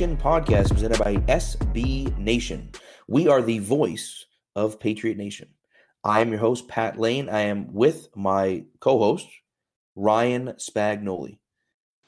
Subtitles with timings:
[0.00, 2.70] Nation podcast presented by SB Nation.
[3.06, 4.24] We are the voice
[4.56, 5.48] of Patriot Nation.
[6.02, 7.28] I am your host, Pat Lane.
[7.28, 9.28] I am with my co host,
[9.94, 11.36] Ryan Spagnoli.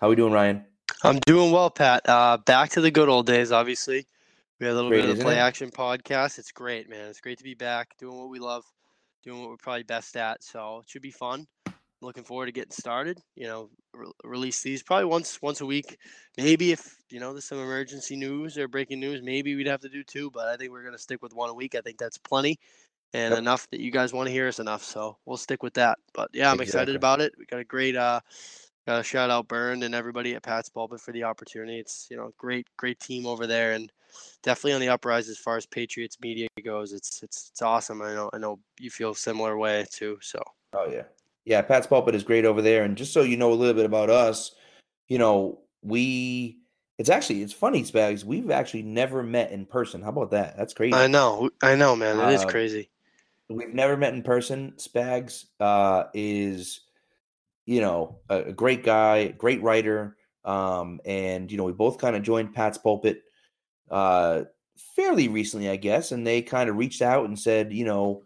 [0.00, 0.64] How are we doing, Ryan?
[1.04, 2.08] I'm doing well, Pat.
[2.08, 4.06] Uh, back to the good old days, obviously.
[4.58, 5.40] We had a little Great, bit of the play it?
[5.40, 6.38] action podcast.
[6.38, 7.10] It's great, man.
[7.10, 8.64] It's great to be back doing what we love,
[9.22, 10.42] doing what we're probably best at.
[10.42, 11.46] So it should be fun.
[12.02, 13.20] Looking forward to getting started.
[13.36, 15.98] You know, re- release these probably once once a week.
[16.36, 19.88] Maybe if you know there's some emergency news or breaking news, maybe we'd have to
[19.88, 20.30] do two.
[20.30, 21.74] But I think we're gonna stick with one a week.
[21.74, 22.58] I think that's plenty
[23.14, 23.38] and Yep.
[23.38, 24.82] enough that you guys want to hear us enough.
[24.82, 25.98] So we'll stick with that.
[26.12, 26.64] But yeah, I'm Exactly.
[26.64, 27.32] excited about it.
[27.38, 28.20] We got a great uh
[28.86, 31.78] Got to shout out Bernd and everybody at Pat's Pulpit for the opportunity.
[31.78, 33.92] It's you know great great team over there and
[34.42, 36.92] definitely on the uprise as far as Patriots media goes.
[36.92, 38.02] It's it's it's awesome.
[38.02, 40.18] I know I know you feel similar way too.
[40.20, 41.04] So Oh, yeah.
[41.44, 42.84] Yeah, Pat's Pulpit is great over there.
[42.84, 44.52] And just so you know a little bit about us,
[45.08, 46.58] you know, we,
[46.98, 48.24] it's actually, it's funny, Spags.
[48.24, 50.02] We've actually never met in person.
[50.02, 50.56] How about that?
[50.56, 50.94] That's crazy.
[50.94, 52.90] I know I know man, it is Uh, crazy.
[53.48, 54.74] We've never met in person.
[54.76, 56.80] Spags uh, is,
[57.66, 62.16] you know, a, a great guy, great writer, um, and you know, we both kind
[62.16, 63.22] of joined Pat's Pulpit
[63.90, 64.44] uh,
[64.96, 68.22] fairly recently, I guess, and they kind of reached out and said, you know,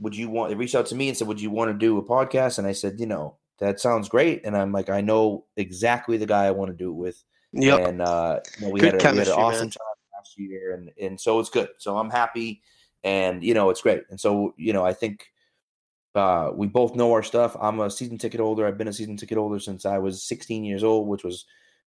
[0.00, 0.50] would you want?
[0.50, 2.58] They reached out to me and said, would you want to do a podcast?
[2.58, 6.26] And I said, you know, that sounds great, and I'm like, I know exactly the
[6.26, 7.24] guy I want to do it with
[7.54, 7.88] Yep.
[7.88, 9.70] and uh, you know, we, had a, we had an awesome man.
[9.70, 11.68] time last year, and and so it's good.
[11.78, 12.62] So I'm happy,
[13.04, 14.02] and you know it's great.
[14.10, 15.26] And so you know I think
[16.14, 17.56] uh, we both know our stuff.
[17.60, 18.66] I'm a season ticket holder.
[18.66, 21.44] I've been a season ticket holder since I was 16 years old, which was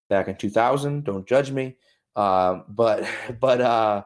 [0.10, 1.04] back in 2000.
[1.04, 1.76] Don't judge me,
[2.16, 3.06] um, but
[3.40, 4.04] but uh,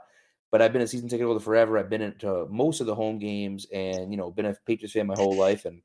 [0.52, 1.78] but I've been a season ticket holder forever.
[1.78, 5.08] I've been into most of the home games, and you know been a Patriots fan
[5.08, 5.82] my whole life, and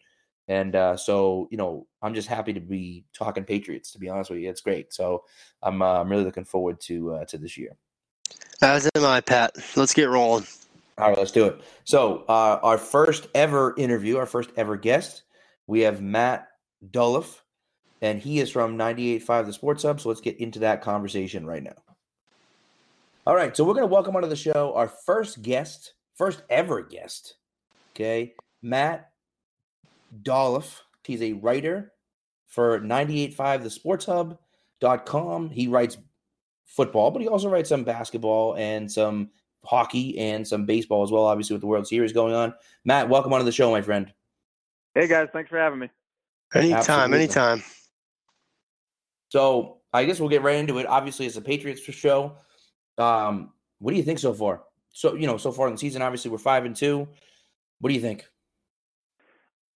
[0.49, 3.93] and uh, so, you know, I'm just happy to be talking Patriots.
[3.93, 4.93] To be honest with you, it's great.
[4.93, 5.25] So,
[5.62, 7.77] I'm uh, I'm really looking forward to uh, to this year.
[8.62, 9.56] As am I, Pat.
[9.75, 10.47] Let's get rolling.
[10.98, 11.60] All right, let's do it.
[11.84, 15.25] So, uh, our first ever interview, our first ever guest,
[15.66, 16.48] we have Matt
[16.91, 17.41] Dolloff,
[18.00, 20.00] and he is from 98.5 The Sports Hub.
[20.00, 21.85] So, let's get into that conversation right now.
[23.26, 26.81] All right, so we're going to welcome onto the show our first guest, first ever
[26.81, 27.34] guest.
[27.92, 29.10] Okay, Matt
[30.22, 30.82] Dolloff.
[31.03, 31.92] He's a writer
[32.47, 35.50] for 98.5 The Sports Hub.com.
[35.50, 35.98] He writes
[36.66, 39.31] football, but he also writes some basketball and some
[39.65, 42.54] hockey and some baseball as well, obviously, with the World Series going on.
[42.84, 44.12] Matt, welcome onto the show, my friend.
[44.94, 45.91] Hey guys, thanks for having me.
[46.54, 47.19] Anytime, Absolutely.
[47.19, 47.65] anytime.
[49.31, 50.86] So I guess we'll get right into it.
[50.86, 52.36] Obviously, it's a Patriots show.
[52.99, 54.62] Um, what do you think so far?
[54.93, 57.09] So you know, so far in the season, obviously we're five and two.
[57.81, 58.25] What do you think?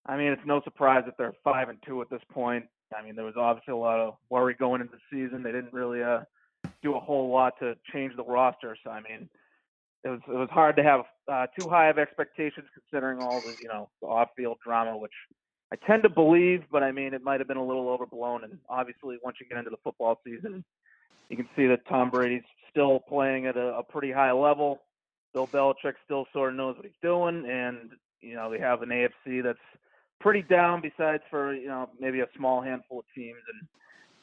[0.05, 2.65] I mean, it's no surprise that they're five and two at this point.
[2.97, 5.43] I mean, there was obviously a lot of worry going into the season.
[5.43, 6.21] They didn't really uh,
[6.81, 8.75] do a whole lot to change the roster.
[8.83, 9.29] So I mean,
[10.03, 11.01] it was it was hard to have
[11.31, 15.13] uh, too high of expectations considering all the you know the off-field drama, which
[15.71, 18.43] I tend to believe, but I mean, it might have been a little overblown.
[18.43, 20.65] And obviously, once you get into the football season,
[21.29, 24.81] you can see that Tom Brady's still playing at a, a pretty high level.
[25.33, 27.91] Bill Belichick still sort of knows what he's doing, and
[28.21, 29.59] you know they have an AFC that's
[30.19, 30.81] pretty down.
[30.81, 33.67] Besides for you know maybe a small handful of teams, and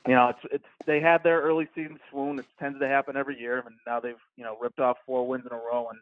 [0.06, 2.38] you know it's it's they had their early season swoon.
[2.38, 5.46] It tends to happen every year, and now they've you know ripped off four wins
[5.46, 5.98] in a row, and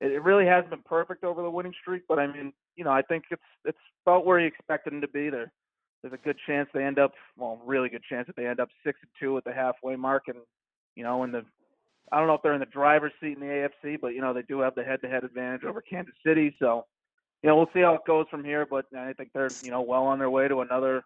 [0.00, 2.04] it, it really hasn't been perfect over the winning streak.
[2.08, 5.08] But I mean, you know, I think it's it's about where you expected them to
[5.08, 5.28] be.
[5.28, 5.52] There,
[6.02, 8.68] there's a good chance they end up, well, really good chance that they end up
[8.84, 10.38] six and two at the halfway mark, and
[10.94, 11.44] you know, in the
[12.10, 14.32] I don't know if they're in the driver's seat in the AFC, but you know
[14.32, 16.54] they do have the head-to-head advantage over Kansas City.
[16.58, 16.86] So,
[17.42, 18.66] you know, we'll see how it goes from here.
[18.68, 21.02] But I think they're you know well on their way to another,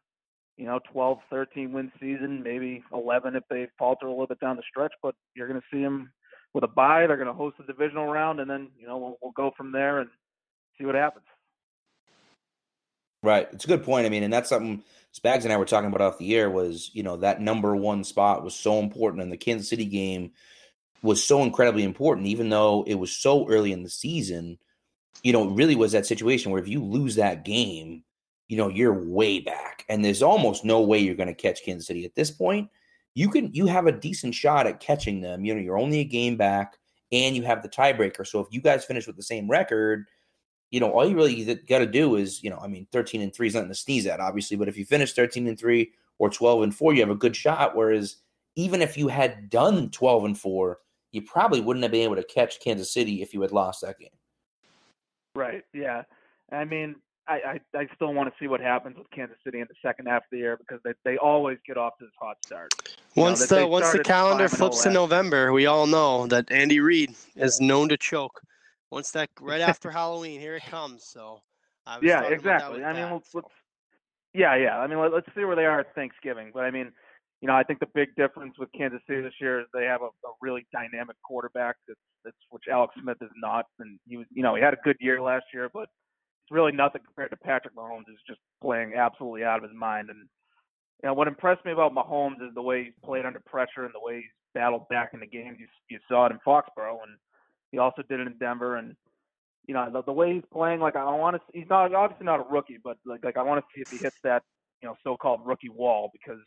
[0.56, 4.56] you know, 12, 13 win season, maybe 11 if they falter a little bit down
[4.56, 4.92] the stretch.
[5.02, 6.12] But you're going to see them
[6.54, 7.06] with a bye.
[7.06, 9.72] They're going to host the divisional round, and then you know we'll, we'll go from
[9.72, 10.10] there and
[10.78, 11.26] see what happens.
[13.22, 13.48] Right.
[13.52, 14.06] It's a good point.
[14.06, 14.82] I mean, and that's something
[15.14, 18.02] Spags and I were talking about off the air was, you know, that number one
[18.02, 20.32] spot was so important and the Kansas City game
[21.02, 24.58] was so incredibly important, even though it was so early in the season.
[25.22, 28.02] You know, it really was that situation where if you lose that game,
[28.48, 29.84] you know, you're way back.
[29.88, 32.70] And there's almost no way you're going to catch Kansas City at this point.
[33.14, 35.44] You can you have a decent shot at catching them.
[35.44, 36.78] You know, you're only a game back
[37.12, 38.26] and you have the tiebreaker.
[38.26, 40.06] So if you guys finish with the same record,
[40.72, 43.32] you know, all you really got to do is, you know, I mean, 13 and
[43.32, 46.30] 3 is nothing to sneeze at, obviously, but if you finish 13 and 3 or
[46.30, 47.76] 12 and 4, you have a good shot.
[47.76, 48.16] Whereas
[48.56, 50.78] even if you had done 12 and 4,
[51.12, 53.98] you probably wouldn't have been able to catch Kansas City if you had lost that
[53.98, 54.08] game.
[55.34, 55.62] Right.
[55.74, 56.04] Yeah.
[56.50, 56.96] I mean,
[57.28, 60.06] I, I, I still want to see what happens with Kansas City in the second
[60.06, 62.72] half of the year because they, they always get off to this hot start.
[63.14, 66.50] Once you know, the once the calendar oh flips to November, we all know that
[66.50, 68.40] Andy Reid is known to choke.
[68.92, 71.04] Once that right after Halloween, here it comes.
[71.04, 71.40] So
[72.02, 72.84] yeah, exactly.
[72.84, 73.48] I mean, let's, let's,
[74.34, 74.78] yeah, yeah.
[74.78, 76.50] I mean, let, us see where they are at Thanksgiving.
[76.52, 76.92] But I mean,
[77.40, 80.02] you know, I think the big difference with Kansas City this year is they have
[80.02, 81.76] a, a really dynamic quarterback.
[81.88, 84.84] That's, that's which Alex Smith is not, and he was, you know, he had a
[84.84, 88.92] good year last year, but it's really nothing compared to Patrick Mahomes, who's just playing
[88.94, 90.10] absolutely out of his mind.
[90.10, 90.28] And
[91.02, 93.94] you know, what impressed me about Mahomes is the way he's played under pressure and
[93.94, 95.56] the way he's battled back in the games.
[95.58, 97.16] You, you saw it in Foxborough, and
[97.72, 98.76] he also did it in Denver.
[98.76, 98.94] And
[99.66, 102.40] you know, the, the way he's playing, like I want to, he's not obviously not
[102.40, 104.42] a rookie, but like like I want to see if he hits that
[104.80, 106.38] you know so-called rookie wall because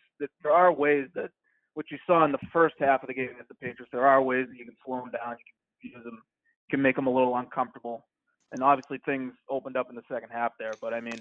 [0.41, 1.31] there are ways that
[1.73, 4.21] what you saw in the first half of the game against the Patriots, there are
[4.21, 5.35] ways that you can slow him down,
[5.81, 6.21] you can use him,
[6.67, 8.05] you can make him a little uncomfortable.
[8.51, 11.19] And obviously things opened up in the second half there, but I mean,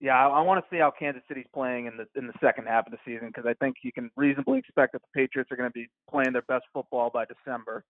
[0.00, 2.66] yeah, I, I want to see how Kansas City's playing in the in the second
[2.66, 5.56] half of the season because I think you can reasonably expect that the Patriots are
[5.56, 7.84] going to be playing their best football by December.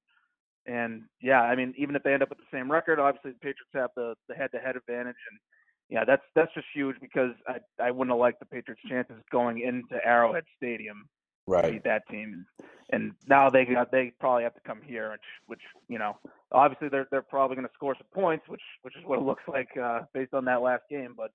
[0.69, 3.39] And yeah, I mean, even if they end up with the same record, obviously the
[3.39, 5.41] Patriots have the the head-to-head advantage, and
[5.89, 9.61] yeah, that's that's just huge because I I wouldn't have liked the Patriots' chances going
[9.61, 11.09] into Arrowhead Stadium
[11.47, 11.65] right.
[11.65, 12.45] to beat that team,
[12.91, 16.19] and now they got they probably have to come here, which which you know
[16.53, 19.45] obviously they're they're probably going to score some points, which which is what it looks
[19.49, 21.31] like uh, based on that last game, but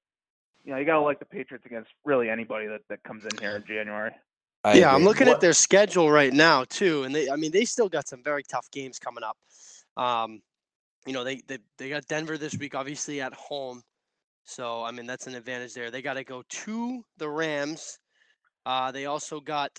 [0.63, 3.35] you know you got to like the Patriots against really anybody that that comes in
[3.39, 4.11] here in January.
[4.63, 4.95] I yeah, agree.
[4.95, 5.35] I'm looking what?
[5.35, 8.43] at their schedule right now too, and they I mean they still got some very
[8.43, 9.37] tough games coming up.
[9.97, 10.41] Um,
[11.05, 13.81] you know they they they got Denver this week, obviously at home.
[14.45, 15.91] So I mean that's an advantage there.
[15.91, 17.99] They got to go to the Rams.
[18.65, 19.71] Uh, they also got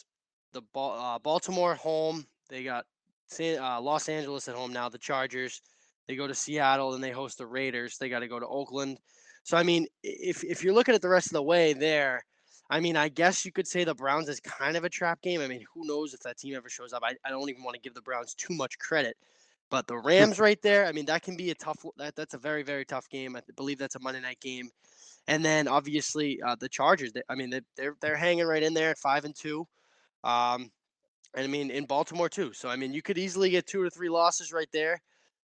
[0.53, 2.27] the uh, Baltimore home.
[2.51, 2.85] They got
[3.29, 4.89] San, uh, Los Angeles at home now.
[4.89, 5.63] The Chargers.
[6.07, 7.97] They go to Seattle and they host the Raiders.
[7.97, 8.99] They got to go to Oakland.
[9.45, 12.23] So I mean, if if you're looking at the rest of the way there,
[12.75, 15.41] I mean, I guess you could say the Browns is kind of a trap game.
[15.41, 17.03] I mean, who knows if that team ever shows up?
[17.05, 19.17] I, I don't even want to give the Browns too much credit
[19.71, 21.85] but the Rams right there, I mean, that can be a tough.
[21.97, 23.35] That, that's a very very tough game.
[23.37, 24.71] I believe that's a Monday night game.
[25.27, 27.13] And then obviously uh, the Chargers.
[27.13, 29.67] They, I mean, they, they're they're hanging right in there at five and two.
[30.23, 30.71] Um,
[31.35, 32.53] and I mean in Baltimore too.
[32.53, 35.01] So I mean, you could easily get two or three losses right there.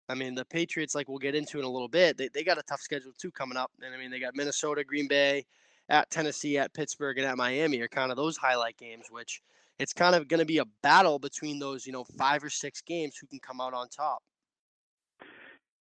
[0.09, 2.59] I mean, the Patriots, like we'll get into in a little bit, they, they got
[2.59, 3.71] a tough schedule too coming up.
[3.83, 5.45] And I mean, they got Minnesota, Green Bay,
[5.91, 9.43] at Tennessee, at Pittsburgh, and at Miami are kind of those highlight games, which
[9.79, 12.81] it's kind of going to be a battle between those, you know, five or six
[12.81, 14.23] games who can come out on top.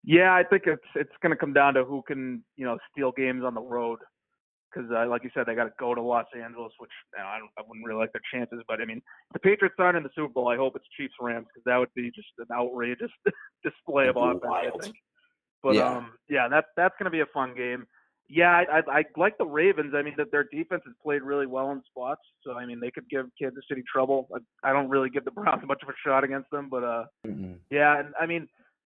[0.03, 3.11] Yeah, I think it's it's going to come down to who can you know steal
[3.11, 3.99] games on the road
[4.73, 7.27] because uh, like you said they got to go to Los Angeles, which you know,
[7.27, 8.63] I don't I wouldn't really like their chances.
[8.67, 9.01] But I mean,
[9.33, 10.47] the Patriots aren't in the Super Bowl.
[10.47, 13.11] I hope it's Chiefs Rams because that would be just an outrageous
[13.63, 14.43] display of offense.
[14.45, 14.95] I think.
[15.61, 15.97] But yeah.
[15.97, 17.85] um, yeah, that that's going to be a fun game
[18.29, 19.93] yeah, I, I, I like the Ravens.
[19.95, 22.21] I mean, that their defense has played really well in spots.
[22.43, 24.29] So I mean, they could give Kansas City trouble.
[24.33, 27.05] I, I don't really give the Browns much of a shot against them, but uh,
[27.25, 27.53] mm-hmm.
[27.71, 28.47] yeah, and I mean,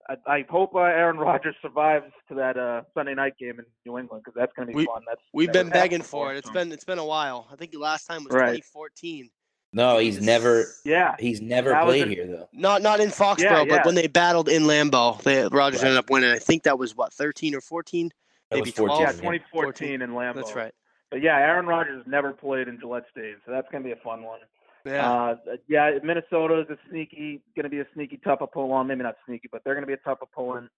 [0.08, 3.98] I, I hope uh, Aaron Rodgers survives to that uh Sunday night game in New
[3.98, 5.02] England because that's going to be we, fun.
[5.08, 6.38] That's we've been begging for it.
[6.38, 7.48] It's been it's been a while.
[7.50, 8.56] I think the last time was right.
[8.56, 9.30] 2014.
[9.72, 10.66] No, he's never.
[10.84, 12.48] Yeah, he's never played here though.
[12.52, 13.76] Not not in Foxborough, yeah, yeah.
[13.76, 15.88] but when they battled in Lambeau, they Rodgers right.
[15.88, 16.30] ended up winning.
[16.30, 18.10] I think that was what 13 or 14
[18.50, 19.00] maybe 12.
[19.00, 20.34] Yeah, 2014 in Lambeau.
[20.34, 20.72] That's right.
[21.10, 24.02] But yeah, Aaron Rodgers never played in Gillette Stadium, so that's going to be a
[24.02, 24.40] fun one.
[24.86, 25.12] Yeah.
[25.12, 25.36] Uh,
[25.68, 28.88] yeah, Minnesota is a sneaky, going to be a sneaky tough opponent.
[28.88, 30.70] Maybe not sneaky, but they're going to be a tough opponent.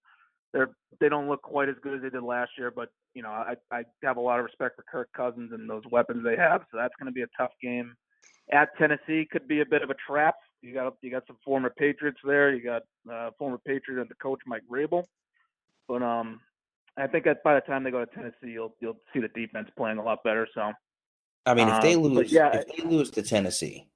[0.51, 3.29] They're they don't look quite as good as they did last year, but you know
[3.29, 6.61] I I have a lot of respect for Kirk Cousins and those weapons they have,
[6.71, 7.95] so that's going to be a tough game.
[8.51, 10.35] At Tennessee could be a bit of a trap.
[10.61, 12.53] You got you got some former Patriots there.
[12.53, 15.05] You got uh, former Patriot and the coach Mike Vrabel,
[15.87, 16.39] but um
[16.97, 19.69] I think that by the time they go to Tennessee, you'll you'll see the defense
[19.75, 20.47] playing a lot better.
[20.53, 20.71] So,
[21.45, 23.87] I mean, if they um, lose, yeah, if they lose to Tennessee,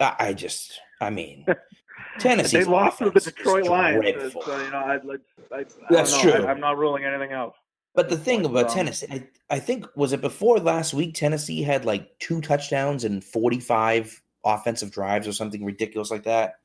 [0.00, 1.46] I, I just, I mean,
[2.18, 2.58] Tennessee.
[2.58, 6.32] they lost to the Detroit Lions, so, so, you know, I, I, I That's true.
[6.32, 6.44] true.
[6.44, 7.54] I, am not ruling anything out.
[7.94, 11.14] But the thing about Um, Tennessee, I, I think was it before last week?
[11.14, 16.56] Tennessee had like two touchdowns and forty-five offensive drives or something ridiculous like that.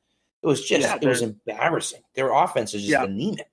[0.42, 2.02] It was just, Yeah, it was embarrassing.
[2.14, 3.04] Their offense is just Yeah.
[3.04, 3.48] anemic.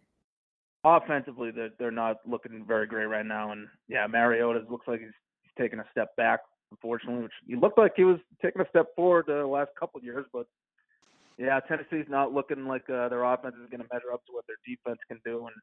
[0.86, 5.10] Offensively, they're they're not looking very great right now, and yeah, Mariota looks like he's,
[5.42, 7.24] he's taking a step back, unfortunately.
[7.24, 10.28] Which he looked like he was taking a step forward the last couple of years,
[10.32, 10.46] but
[11.38, 14.46] yeah, Tennessee's not looking like uh, their offense is going to measure up to what
[14.48, 15.48] their defense can do.
[15.48, 15.56] And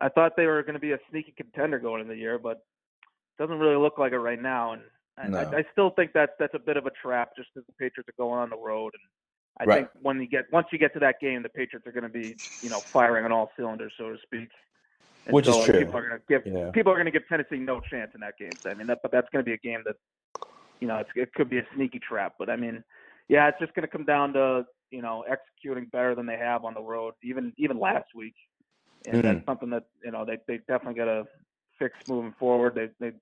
[0.00, 2.56] I thought they were going to be a sneaky contender going into the year, but
[2.56, 4.72] it doesn't really look like it right now.
[4.72, 4.82] And
[5.18, 5.38] I, No.
[5.38, 8.08] I, I still think that that's a bit of a trap, just because the Patriots
[8.08, 8.94] are going on the road.
[8.94, 9.02] And
[9.60, 9.80] I Right.
[9.80, 12.08] think when you get once you get to that game, the Patriots are going to
[12.08, 14.48] be, you know, firing on all cylinders, so to speak.
[15.26, 15.80] And Which is so, like, true.
[15.80, 16.70] People are going to give Yeah.
[16.70, 18.58] people are going to give Tennessee no chance in that game.
[18.62, 19.96] So, I mean, that, but that's going to be a game that,
[20.80, 22.34] you know, it's, it could be a sneaky trap.
[22.38, 22.82] But I mean,
[23.28, 26.64] yeah, it's just going to come down to you know executing better than they have
[26.64, 28.34] on the road, even even last week.
[29.04, 29.22] And Mhm.
[29.22, 31.26] that's something that you know they they definitely got to
[31.78, 32.74] fix moving forward.
[32.74, 33.14] They they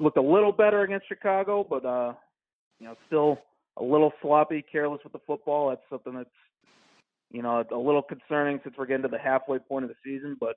[0.00, 2.14] looked a little better against Chicago, but uh,
[2.80, 3.38] you know, still
[3.78, 5.70] a little sloppy, careless with the football.
[5.70, 6.30] That's something that's
[7.30, 10.36] you know a little concerning since we're getting to the halfway point of the season.
[10.38, 10.56] But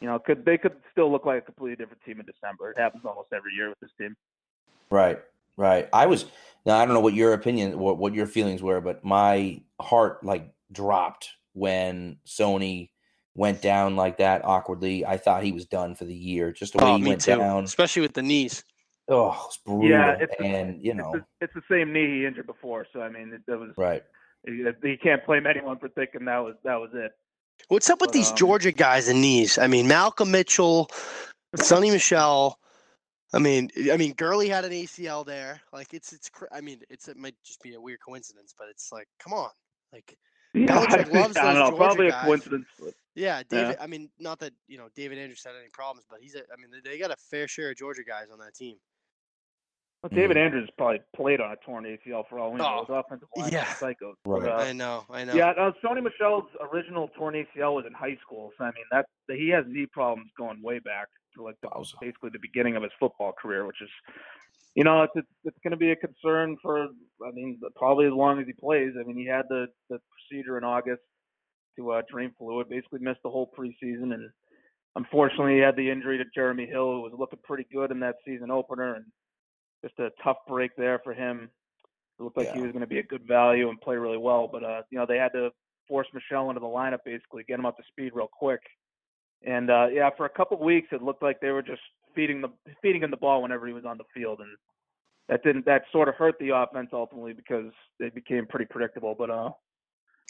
[0.00, 2.70] you know, could they could still look like a completely different team in December?
[2.70, 4.16] It happens almost every year with this team.
[4.90, 5.18] Right,
[5.56, 5.88] right.
[5.92, 6.26] I was
[6.66, 6.78] now.
[6.78, 10.52] I don't know what your opinion, what what your feelings were, but my heart like
[10.72, 12.90] dropped when Sony
[13.36, 15.04] went down like that awkwardly.
[15.06, 16.52] I thought he was done for the year.
[16.52, 17.36] Just the way Oh, he me went too.
[17.36, 17.64] down.
[17.64, 18.64] Especially with the knees.
[19.08, 19.88] Oh, it's brutal.
[19.88, 23.00] Yeah, it's- and you It's know, the, it's the same knee he injured before, so
[23.02, 24.02] I mean, it, it was right.
[24.46, 27.12] he, he can't blame anyone for thinking that was that was it.
[27.68, 29.58] What's up with But, these um, Georgia guys and knees?
[29.58, 30.88] I mean, Malcolm Mitchell,
[31.56, 32.58] Sony Michel.
[33.32, 35.60] I mean, I mean, Gurley had an ACL there.
[35.72, 36.30] Like, it's it's.
[36.52, 39.50] I mean, it's it might just be a weird coincidence, but it's like, come on,
[39.92, 40.16] like,
[40.54, 42.22] Yeah, Belichick loves I don't those know, Georgia probably guys.
[42.22, 42.66] a coincidence.
[42.80, 43.76] But yeah, David.
[43.80, 46.34] I mean, not that you know David Andrews had any problems, but he's.
[46.36, 48.76] A, I mean, they- they got a fair share of Georgia guys on that team.
[50.04, 52.84] Well, David Andrews probably played on a torn ACL for all we know.
[52.86, 53.64] Oh, offensive line yeah.
[53.64, 54.16] psychos.
[54.26, 54.42] Right.
[54.42, 55.32] But, uh, I know, I know.
[55.32, 58.50] Yeah, no, Sony Michel's original torn ACL was in high school.
[58.58, 61.94] So I mean, that he has knee problems going way back to like the, Wowza.
[62.02, 63.88] basically the beginning of his football career, which is,
[64.74, 66.82] you know, it's it's, it's going to be a concern for.
[67.26, 68.92] I mean, probably as long as he plays.
[69.00, 71.00] I mean, he had the the procedure in August
[71.78, 74.28] to uh, drain fluid, basically missed the whole preseason, and
[74.96, 78.16] unfortunately, he had the injury to Jeremy Hill, who was looking pretty good in that
[78.26, 79.06] season opener, and
[79.84, 81.50] just a tough break there for him.
[82.18, 84.48] It looked like he was going to be a good value and play really well,
[84.50, 85.50] but uh, you know they had to
[85.86, 88.60] force Michel into the lineup basically, get him up to speed real quick.
[89.46, 91.82] And uh, yeah, for a couple of weeks, it looked like they were just
[92.14, 92.48] feeding the
[92.80, 94.48] feeding him the ball whenever he was on the field, and
[95.28, 99.14] that didn't that sort of hurt the offense ultimately because they became pretty predictable.
[99.18, 99.50] But uh,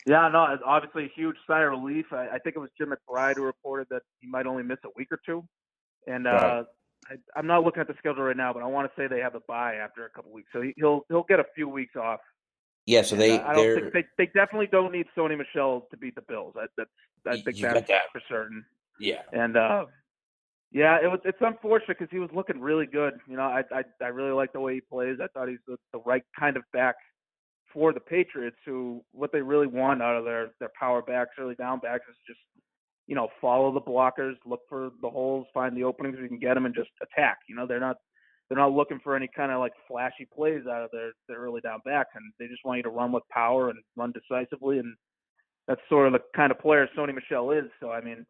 [0.07, 2.07] yeah, no, it's obviously a huge sigh of relief.
[2.13, 4.89] I, I think it was Jim McBride who reported that he might only miss a
[4.97, 5.45] week or two,
[6.09, 6.65] and uh.
[7.11, 9.21] I, I'm not looking at the schedule right now, but I want to say they
[9.21, 11.97] have a bye after a couple weeks, so he, he'll he'll get a few weeks
[11.97, 12.21] off.
[12.87, 15.87] Yeah, so And, they uh, I don't think they they definitely don't need Sony Michel
[15.91, 16.55] to beat the Bills.
[16.57, 16.91] I, that's
[17.27, 18.03] I think that's that.
[18.13, 18.65] for certain.
[19.01, 19.23] yeah.
[19.33, 19.87] And uh,
[20.71, 23.15] yeah, it was it's unfortunate because he was looking really good.
[23.29, 25.19] You know, I I I really like the way he plays.
[25.23, 26.97] I thought he's the, the right kind of back
[27.73, 31.55] for the Patriots, who what they really want out of their their power backs, early
[31.55, 32.41] down backs, is just
[33.07, 36.55] you know follow the blockers, look for the holes, find the openings you can get
[36.55, 37.39] them, and just attack.
[37.49, 37.97] You know, they're not
[38.49, 41.61] they're not looking for any kind of like flashy plays out of their their early
[41.61, 44.95] down back, and they just want you to run with power and run decisively, and
[45.67, 47.65] that's sort of the kind of player Sony Michel is.
[47.81, 48.27] So I mean,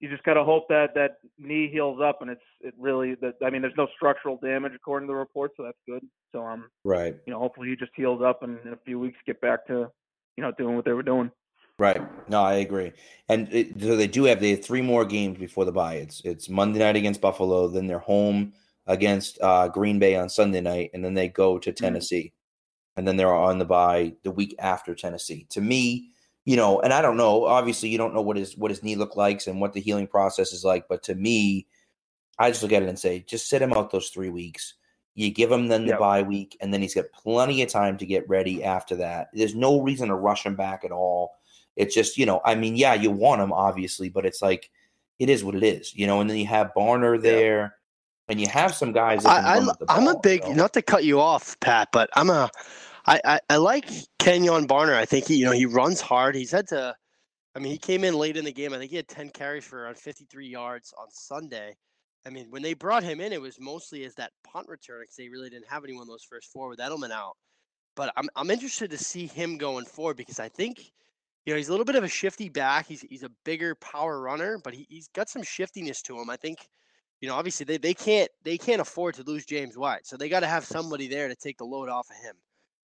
[0.00, 3.34] you just got to hope that that knee heals up, and it's it really that
[3.44, 6.04] I mean, there's no structural damage according to the report, so that's good.
[6.32, 7.16] So um, Right.
[7.26, 9.88] you know, hopefully he just heals up and in a few weeks get back to
[10.36, 11.30] you know doing what they were doing.
[11.78, 12.00] Right.
[12.28, 12.92] No, I agree.
[13.28, 15.94] And it, so they do have they have three more games before the bye.
[15.94, 18.52] It's it's Monday night against Buffalo, then they're home
[18.86, 22.32] against uh, Green Bay on Sunday night, and then they go to Tennessee,
[22.96, 25.46] and then they're on the bye the week after Tennessee.
[25.50, 26.10] To me,
[26.44, 27.44] you know, and I don't know.
[27.44, 30.08] Obviously, you don't know what his what his knee look like and what the healing
[30.08, 30.88] process is like.
[30.88, 31.68] But to me,
[32.40, 34.74] I just look at it and say, just sit him out those three weeks.
[35.14, 35.98] You give him then the Yep.
[36.00, 39.28] bye week, and then he's got plenty of time to get ready after that.
[39.32, 41.37] There's no reason to rush him back at all.
[41.78, 44.68] It's just, you know, I mean, yeah, you want him obviously, but it's like
[45.18, 46.20] it is what it is, you know.
[46.20, 47.76] And then you have Barner there,
[48.28, 49.22] and you have some guys.
[49.22, 50.52] That can I, the I'm a big know?
[50.52, 52.50] not to cut you off, Pat, but I'm a
[53.06, 54.94] I, I, I like Kenjon Barner.
[54.94, 56.34] I think he you know he runs hard.
[56.34, 56.94] He's had to
[57.54, 58.72] I mean he came in late in the game.
[58.72, 61.76] I think he had 10 carries for around 53 yards on Sunday.
[62.26, 65.16] I mean when they brought him in, it was mostly as that punt return because
[65.16, 67.36] they really didn't have anyone those first four with Edelman out.
[67.96, 70.92] but I'm I'm interested to see him going forward because I think
[71.48, 72.86] you know he's a little bit of a shifty back.
[72.86, 76.28] He's he's a bigger power runner, but he, he's got some shiftiness to him.
[76.28, 76.58] I think
[77.22, 80.28] you know obviously they, they can't they can't afford to lose James White, so they
[80.28, 82.34] got to have somebody there to take the load off of him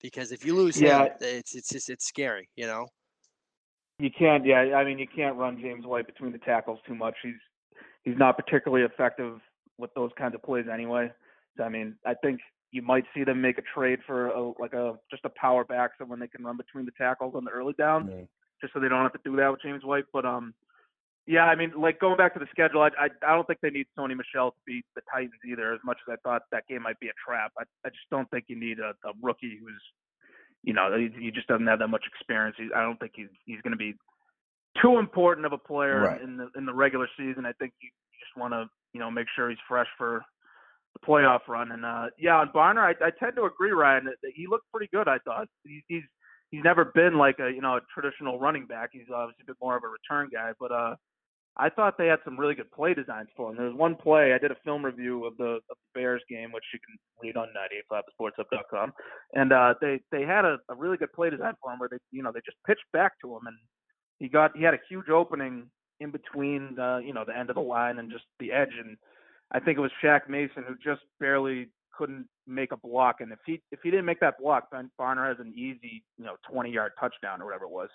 [0.01, 1.03] because if you lose Yeah.
[1.03, 2.87] him, it's it's just it's scary, you know.
[3.99, 4.61] You can't, yeah.
[4.75, 7.17] I mean, you can't run James White between the tackles too much.
[7.23, 7.35] He's
[8.03, 9.41] he's not particularly effective
[9.77, 11.13] with those kinds of plays anyway.
[11.59, 12.41] So, I mean, I think
[12.71, 15.91] you might see them make a trade for a, like a just a power back,
[15.99, 18.25] someone they can run between the tackles on the early downs, Yeah.
[18.65, 20.05] Just so they don't have to do that with James White.
[20.11, 20.55] But um,
[21.27, 23.69] yeah, I mean, like going back to the schedule, I I, I don't think they
[23.69, 25.75] need Sony Michel to beat the Titans either.
[25.75, 28.29] As much as I thought that game might be a trap, I I just don't
[28.31, 29.83] think you need a, a rookie who's
[30.65, 32.57] you know, he, he just doesn't have that much experience.
[32.59, 33.95] He, I don't think he's he's going to be
[34.81, 36.23] too important of a player Right.
[36.23, 37.45] in the in the regular season.
[37.47, 40.25] I think you, just want to you know make sure he's fresh for
[40.95, 41.73] the playoff run.
[41.73, 44.07] And uh, yeah, on Barner, I, I tend to agree, Ryan.
[44.07, 45.07] That, that he looked pretty good.
[45.07, 46.03] I thought he, he's
[46.51, 48.91] he's never been like a you know a traditional running back.
[48.93, 50.95] He's obviously a bit more of a return guy, but uh.
[51.57, 53.57] I thought they had some really good play designs for him.
[53.57, 56.51] There was one play I did a film review of the, of the Bears game,
[56.51, 57.47] which you can read on
[57.93, 58.93] 985sportsup.com,
[59.35, 61.99] and uh, they they had a, a really good play design for him where they
[62.11, 63.57] you know they just pitched back to him and
[64.19, 65.67] he got he had a huge opening
[66.01, 68.97] in between the you know the end of the line and just the edge and
[69.53, 73.39] I think it was Shaq Mason who just barely couldn't make a block and if
[73.47, 76.71] he if he didn't make that block Ben Barner has an easy you know 20
[76.71, 77.89] yard touchdown or whatever it was.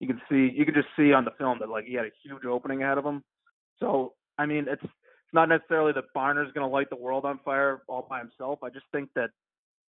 [0.00, 2.10] You can see you can just see on the film that like he had a
[2.22, 3.22] huge opening ahead of him.
[3.80, 7.40] So I mean it's it's not necessarily that Barner's going to light the world on
[7.44, 8.60] fire all by himself.
[8.62, 9.30] I just think that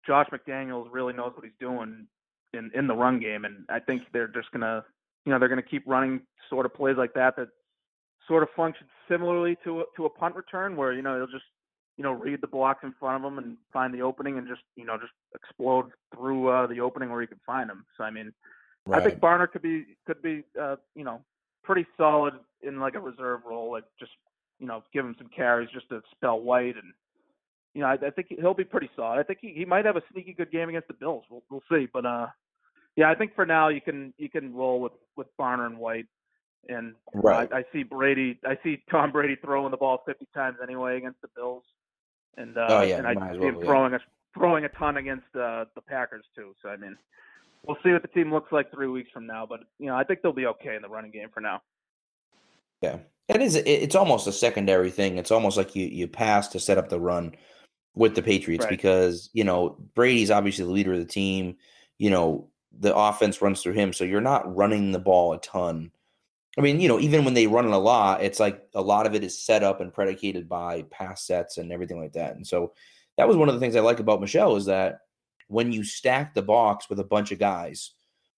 [0.06, 2.08] Josh McDaniels really knows what he's doing
[2.54, 4.84] in in the run game and I think they're just going to
[5.26, 7.50] you know they're going to keep running sort of plays like that that
[8.28, 11.46] sort of function similarly to a, to a punt return where you know he'll just
[11.98, 14.62] you know read the blocks in front of him and find the opening and just
[14.76, 17.86] you know just explode through uh, the opening where you can find him.
[17.98, 18.32] So I mean,
[18.92, 21.22] I think Barner could be could be uh, you know
[21.64, 24.12] pretty solid in like a reserve role, like just
[24.60, 26.94] you know give him some carries just to spell White and
[27.74, 29.20] you know I, I think he'll be pretty solid.
[29.20, 31.26] I think he, he might have a sneaky good game against the Bills.
[31.30, 32.28] We'll we'll see, but uh
[32.96, 36.08] yeah, I think for now you can you can roll with with Barner and White.
[36.70, 37.48] And Right.
[37.52, 38.40] I, I see Brady.
[38.46, 41.64] I see Tom Brady throwing the ball 50 times anyway against the Bills,
[42.38, 43.66] and uh, Oh, yeah, and I see well, him yeah.
[43.66, 44.00] throwing a
[44.34, 46.54] throwing a ton against uh, the Packers too.
[46.62, 46.96] So I mean,
[47.66, 49.46] we'll see what the team looks like three weeks from now.
[49.48, 51.62] But you know, I think they'll be okay in the running game for now.
[52.82, 52.98] Yeah,
[53.28, 53.56] it is.
[53.56, 55.18] It's almost a secondary thing.
[55.18, 57.34] It's almost like you you pass to set up the run
[57.96, 58.70] with the Patriots Right.
[58.70, 61.58] because you know Brady's obviously the leader of the team.
[61.98, 65.92] You know the offense runs through him, so you're not running the ball a ton.
[66.58, 69.06] I mean, you know, even when they run it a lot, it's like a lot
[69.06, 72.36] of it is set up and predicated by pass sets and everything like that.
[72.36, 72.74] And so
[73.18, 75.02] that was one of the things I like about Michel is that
[75.48, 77.92] when you stack the box with a bunch of guys,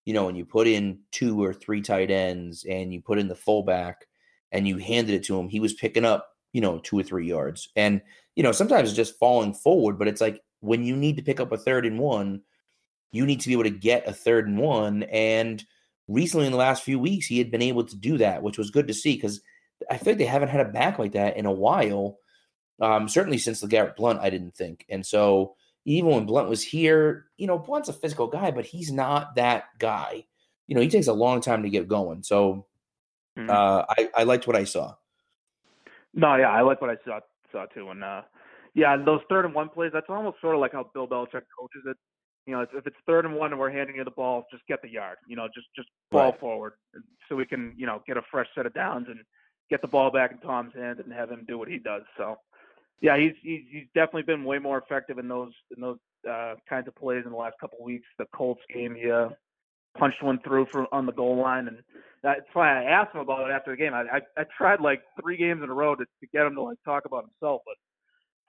[0.05, 3.27] you know, and you put in two or three tight ends and you put in
[3.27, 4.05] the fullback
[4.51, 7.27] and you handed it to him, he was picking up, you know, two or three
[7.27, 7.69] yards.
[7.75, 8.01] And,
[8.36, 11.39] you know, sometimes it's just falling forward, but it's like when you need to pick
[11.39, 12.41] up a third and one,
[13.12, 15.03] you need to be able to get a third and one.
[15.03, 15.63] And
[16.10, 18.72] recently in the last few weeks, he had been able to do that, which was
[18.72, 19.41] good to see because
[19.89, 22.17] I feel like they haven't had a back like that in a while.
[22.82, 24.86] Um, certainly since LeGarrette Blunt, I didn't think.
[24.89, 28.91] And so even when Blunt was here, you know, Blunt's a physical guy, but he's
[28.91, 30.26] not that guy.
[30.67, 32.24] You know, he takes a long time to get going.
[32.24, 32.65] So
[33.38, 33.50] Mhm.
[33.50, 34.95] uh, I, I liked what I saw.
[36.13, 37.19] No, yeah, I like what I saw
[37.52, 38.22] saw too, and uh,
[38.74, 39.91] yeah, those third and one plays.
[39.93, 41.98] That's almost sort of like how Bill Belichick coaches it.
[42.49, 44.81] You know, if it's third and one and we're handing you the ball, just get
[44.81, 45.17] the yard.
[45.27, 46.39] You know, just just ball Right.
[46.39, 46.73] forward,
[47.27, 49.19] so we can you know get a fresh set of downs and
[49.69, 52.01] get the ball back in Tom's hands and have him do what he does.
[52.17, 52.38] So,
[53.01, 56.88] yeah, he's he's he's definitely been way more effective in those in those uh, kinds
[56.88, 58.07] of plays in the last couple of weeks.
[58.17, 59.29] The Colts game, he uh,
[59.97, 61.77] punched one through for on the goal line, and
[62.23, 63.93] that's why I asked him about it after the game.
[63.93, 66.63] I I, I tried like three games in a row to, to get him to
[66.63, 67.75] like talk about himself, but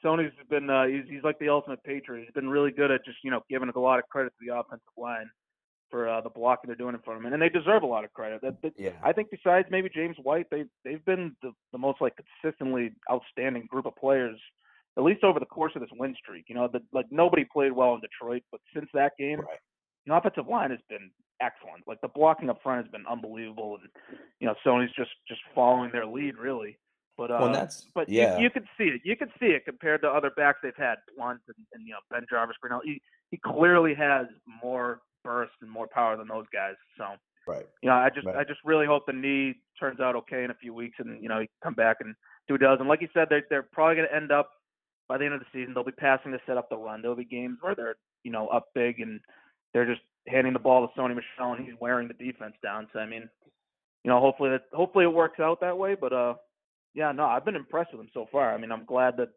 [0.05, 2.25] Sony's been uh, he's he's like the ultimate patriot.
[2.25, 4.55] He's been really good at just you know giving a lot of credit to the
[4.57, 5.31] offensive line
[5.91, 8.05] for uh, the blocking they're doing in front of him, and they deserve a lot
[8.05, 8.41] of credit.
[8.43, 8.91] That, that Yeah.
[9.03, 13.67] I think besides maybe James White, they they've been the, the most like consistently outstanding
[13.69, 14.39] group of players,
[14.97, 16.45] at least over the course of this win streak.
[16.49, 19.59] You know, the, like nobody played well in Detroit, but since that game, Right.
[20.07, 21.11] the offensive line has been
[21.41, 21.87] excellent.
[21.87, 23.91] Like the blocking up front has been unbelievable, and
[24.39, 26.79] you know Sony's just just following their lead really.
[27.17, 28.37] But uh, Well, that's but yeah.
[28.39, 29.01] you, you could see it.
[29.05, 32.01] You could see it compared to other backs they've had, Blunt and, and you know
[32.13, 32.85] BenJarvus Green-Ellis.
[32.85, 34.27] He he clearly has
[34.63, 36.75] more burst and more power than those guys.
[36.97, 37.05] So
[37.47, 37.67] right.
[37.83, 38.37] you know, I just Right.
[38.37, 41.29] I just really hope the knee turns out okay in a few weeks, and you
[41.29, 42.15] know he can come back and
[42.49, 42.79] do what does.
[42.81, 44.51] And like you said, they're they're probably going to end up
[45.09, 45.75] by the end of the season.
[45.75, 47.03] They'll be passing to set up the run.
[47.03, 49.21] There'll be games where they're you know up big and
[49.73, 52.89] they're just handing the ball to Sony Michel and he's wearing the defense down.
[52.93, 53.29] So I mean,
[54.05, 55.95] you know, hopefully that hopefully it works out that way.
[55.95, 56.35] But uh,
[56.95, 58.53] yeah, no, I've been impressed with him so far.
[58.55, 59.29] I mean, I'm glad that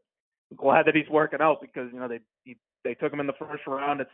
[0.58, 3.34] glad that he's working out because you know they he, they took him in the
[3.34, 4.02] first round.
[4.02, 4.12] It's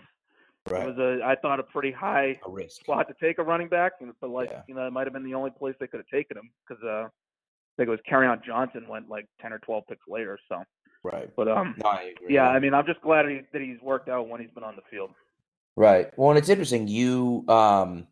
[0.69, 0.83] Right.
[0.87, 2.81] it was a I thought a pretty high a risk.
[2.81, 4.61] spot to take a running back, and- but like Yeah.
[4.67, 6.83] you know it might have been the only place they could have taken him because
[6.83, 7.09] uh, I
[7.77, 10.37] think it was Kerryon Johnson went like ten or twelve picks later.
[10.49, 10.61] So,
[11.01, 11.29] Right.
[11.37, 12.35] but um, No, I agree.
[12.35, 14.75] yeah, I mean I'm just glad he, that he's worked out when he's been on
[14.75, 15.11] the field.
[15.77, 16.11] Right.
[16.17, 16.87] Well, and it's interesting.
[16.89, 18.05] You um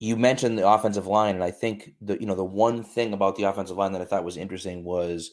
[0.00, 3.36] you mentioned the offensive line, and I think the you know the one thing about
[3.36, 5.30] the offensive line that I thought was interesting was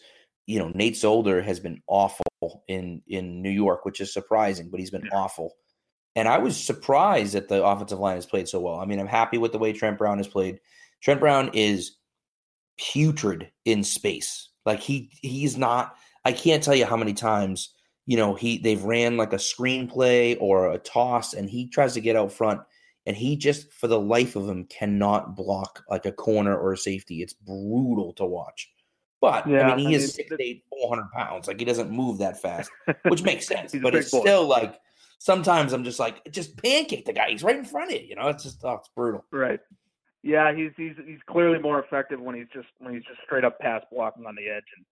[0.48, 2.24] you know Nate Solder has been awful
[2.68, 5.18] in in New York, which is surprising, but he's been Yeah.
[5.18, 5.54] awful.
[6.16, 8.76] And I was surprised that the offensive line has played so well.
[8.76, 10.60] I mean, I'm happy with the way Trent Brown has played.
[11.02, 11.98] Trent Brown is
[12.78, 14.50] putrid in space.
[14.66, 17.74] Like he he's not I can't tell you how many times
[18.06, 22.02] you know he they've ran like a screenplay or a toss and he tries to
[22.02, 22.62] get out front
[23.06, 26.78] and he just for the life of him cannot block like a corner or a
[26.78, 28.70] safety it's brutal to watch
[29.22, 32.18] but Yeah, i mean he I is mean, 6'8", 400 pounds like he doesn't move
[32.20, 32.70] that fast
[33.08, 34.20] which makes sense but it's boy.
[34.22, 34.80] still like
[35.20, 38.16] sometimes i'm just like just pancake the guy he's right in front of you you
[38.16, 39.60] know it's just oh, it's brutal Right.
[40.24, 43.60] Yeah, he's he's he's clearly more effective when he's just when he's just straight up
[43.60, 44.84] pass blocking on the edge, and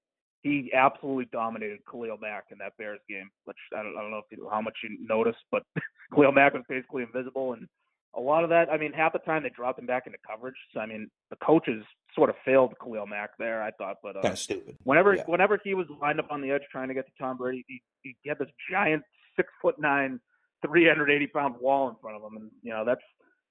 [0.43, 3.31] he absolutely dominated Khalil Mack in that Bears game.
[3.45, 5.63] Which I don't, I don't know if you, how much you noticed, but
[6.13, 7.67] Khalil Mack was basically invisible, and
[8.15, 8.69] a lot of that.
[8.69, 10.55] I mean, half the time they dropped him back into coverage.
[10.73, 11.83] So I mean, the coaches
[12.15, 13.61] sort of failed Khalil Mack there.
[13.63, 15.23] I thought, but uh, kind of stupid Whenever Yeah.
[15.25, 17.81] whenever he was lined up on the edge trying to get to Tom Brady, he,
[18.03, 19.03] he had this giant
[19.35, 20.19] six foot nine,
[20.65, 23.01] three hundred eighty pound wall in front of him, and you know that's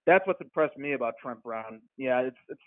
[0.06, 1.80] that's what's impressed me about Trent Brown.
[1.96, 2.60] Yeah, it's it's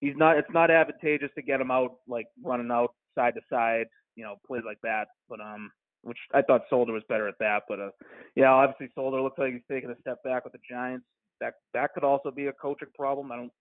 [0.00, 3.86] he's not it's not advantageous to get him out like running out side to side,
[4.16, 5.08] you know, plays like that.
[5.28, 5.70] But um,
[6.02, 7.62] which I thought Solder was better at that.
[7.68, 7.90] But uh,
[8.36, 11.06] yeah, obviously Solder looks like he's taking a step back with the Giants.
[11.40, 13.32] That that could also be a coaching problem.
[13.32, 13.52] I don't.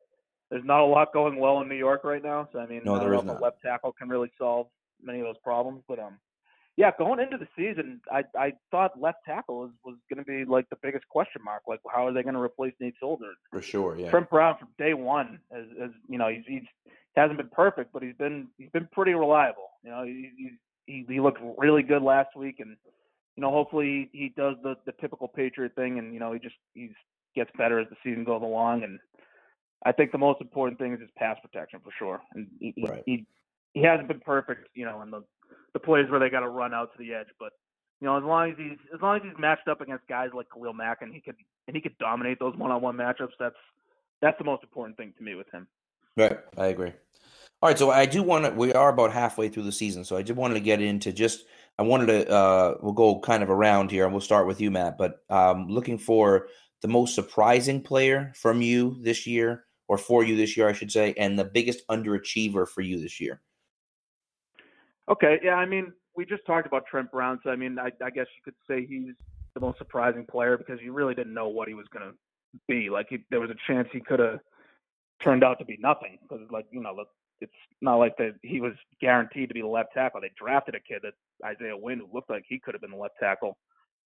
[0.50, 2.96] There's not a lot going well in New York right now, so I mean, No,
[2.96, 3.34] I don't know not.
[3.34, 4.68] if a left tackle can really solve
[5.04, 5.84] many of those problems.
[5.90, 6.20] But um,
[6.78, 10.50] yeah, going into the season, I I thought left tackle was was going to be
[10.50, 11.64] like the biggest question mark.
[11.68, 13.34] Like, how are they going to replace Nate Solder?
[13.52, 17.38] for sure yeah Trent Brown from day one, as, as you know, he's, he's hasn't
[17.38, 19.70] been perfect, but he's been he's been pretty reliable.
[19.84, 20.32] You know, he
[20.86, 22.78] he he, looked really good last week, and
[23.36, 26.40] you know, hopefully he, he does the the typical Patriot thing, and you know, he
[26.40, 26.92] just he
[27.38, 28.84] gets better as the season goes along.
[28.84, 29.00] And
[29.86, 32.22] I think the most important thing is his pass protection for sure.
[32.34, 33.04] And he he, Right.
[33.06, 33.26] he,
[33.74, 35.22] he hasn't been perfect, you know, in the
[35.74, 37.54] the plays where they got to run out to the edge, but
[38.02, 40.48] you know, as long as he's as long as he's matched up against guys like
[40.54, 41.36] Khalil Mack and he could
[41.68, 43.56] and he could dominate those one-on-one matchups, that's
[44.22, 45.68] that's the most important thing to me with him.
[46.16, 46.94] Right, I agree.
[47.62, 48.52] All right, so I do want to.
[48.52, 51.46] We are about halfway through the season, so I did wanted to get into just.
[51.80, 52.30] I wanted to.
[52.32, 54.98] Uh, we'll go kind of around here, and we'll start with you, Matt.
[54.98, 56.48] But um, looking for
[56.82, 60.92] the most surprising player from you this year, or for you this year, I should
[60.92, 63.42] say, and the biggest underachiever for you this year.
[65.10, 68.10] Okay, yeah, I mean, we just talked about Trent Brown, so I mean, I, I
[68.10, 69.14] guess you could say he's
[69.54, 72.16] the most surprising player because you really didn't know what he was going to
[72.68, 72.90] be.
[72.90, 74.40] Like, he, there was a chance he could have
[75.24, 77.06] turned out to be nothing because, like, you know,
[77.40, 80.22] it's not like that he was guaranteed to be the left tackle.
[80.22, 81.14] They drafted a kid that
[81.46, 83.58] Isaiah Wynn who looked like he could have been the left tackle.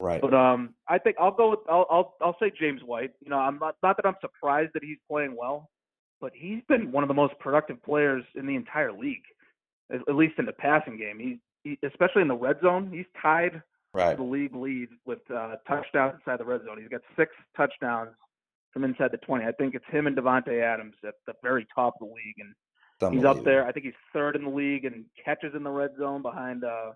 [0.02, 0.20] Right.
[0.20, 3.12] But um, I think I'll go with I'll I'll, I'll say James White.
[3.22, 5.70] You know, I'm not not that I'm surprised that he's playing well,
[6.20, 9.24] but he's been one of the most productive players in the entire league,
[9.94, 11.20] at, at least in the passing game.
[11.20, 13.62] He, he especially in the red zone, he's tied
[13.94, 14.16] Right.
[14.16, 16.78] the league lead with uh, touchdowns inside the red zone.
[16.80, 18.12] He's got six touchdowns
[18.72, 19.44] from inside the 20.
[19.44, 23.14] I think it's him and Davante Adams at the very top of the league, and
[23.14, 23.68] he's up there.
[23.68, 26.92] I think he's third in the league and catches in the red zone behind uh,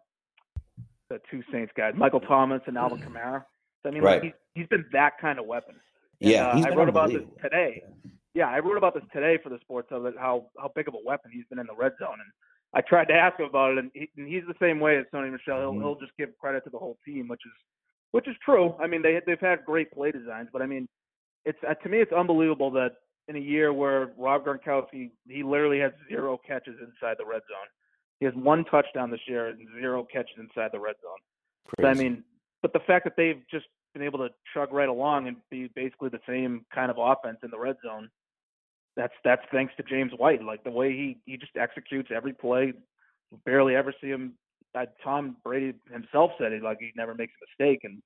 [1.09, 3.43] the two Saints guys, Michael Thomas and Alvin Kamara.
[3.83, 4.15] So, I mean, Right.
[4.15, 5.75] like, he's, he's been that kind of weapon.
[6.21, 7.83] And, Yeah, uh, I wrote about this today.
[8.33, 10.03] Yeah, I wrote about this today for the Sports Hub.
[10.17, 12.31] How how big of a weapon he's been in the red zone, and
[12.73, 15.05] I tried to ask him about it, and, he, and he's the same way as
[15.13, 15.59] Sony Michel.
[15.59, 15.81] He'll, Mhm.
[15.81, 17.51] he'll just give credit to the whole team, which is
[18.11, 18.75] which is true.
[18.79, 20.87] I mean, they they've had great play designs, but I mean,
[21.45, 22.93] it's uh, to me it's unbelievable that
[23.27, 27.67] in a year where Rob Gronkowski he literally has zero catches inside the red zone.
[28.19, 31.19] He has one touchdown this year and zero catches inside the red zone.
[31.81, 32.23] So, I mean,
[32.61, 36.09] but the fact that they've just been able to chug right along and be basically
[36.09, 38.09] the same kind of offense in the red zone,
[38.95, 40.43] that's that's thanks to James White.
[40.43, 42.73] Like the way he he just executes every play.
[43.45, 44.33] Barely ever see him.
[44.73, 48.01] Uh, Tom Brady himself said it like he never makes a mistake, and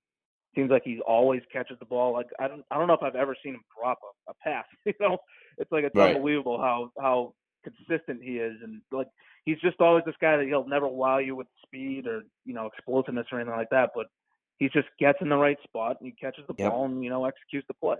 [0.56, 2.14] seems like he always catches the ball.
[2.14, 4.66] Like I don't I don't know if I've ever seen him drop a, a pass.
[4.86, 5.18] You know,
[5.58, 6.16] it's like it's Right.
[6.16, 9.08] unbelievable how how consistent he is, and like
[9.50, 12.66] he's just always this guy that he'll never wow you with speed or you know
[12.68, 14.08] explosiveness or anything like that, but
[14.58, 16.72] he just gets in the right spot and he catches the Yep.
[16.72, 17.98] ball and you know executes the play.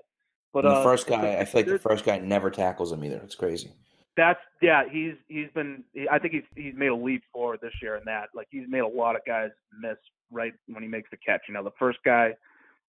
[0.54, 3.04] But And the uh, first guy, I feel like the first guy never tackles him
[3.04, 3.22] either.
[3.24, 3.72] It's crazy.
[4.18, 4.84] that's yeah.
[4.92, 5.84] He's he's been.
[6.12, 8.30] I think he's he's made a leap forward this year in that.
[8.36, 9.98] Like he's made a lot of guys miss
[10.32, 11.42] right when he makes the catch.
[11.48, 12.34] You know, the first guy,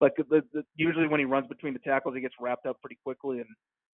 [0.00, 2.98] like the, the usually when he runs between the tackles, he gets wrapped up pretty
[3.04, 3.38] quickly.
[3.38, 3.48] And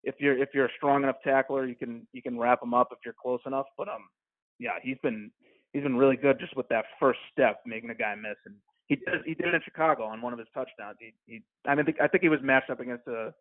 [0.03, 2.89] if you're if you're a strong enough tackler, you can you can wrap him up
[2.91, 3.65] if you're close enough.
[3.77, 4.07] But um,
[4.59, 5.31] yeah, he's been
[5.73, 8.35] he's been really good just with that first step, making a guy miss.
[8.45, 8.55] And
[8.87, 10.97] he did he did it in Chicago on one of his touchdowns.
[10.99, 13.33] He he I mean I think, he was matched up against a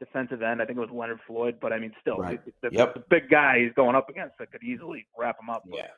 [0.00, 0.62] defensive end.
[0.62, 2.40] I think it was Leonard Floyd, but I mean still Right.
[2.62, 2.94] the, Yep.
[2.94, 5.64] the big guy he's going up against that could easily wrap him up.
[5.66, 5.88] Yeah.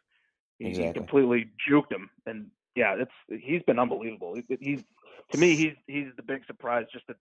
[0.59, 4.35] he, he completely juked him, and yeah, it's he's been unbelievable.
[4.49, 4.85] He- He's
[5.33, 7.17] to me he's he's the big surprise just at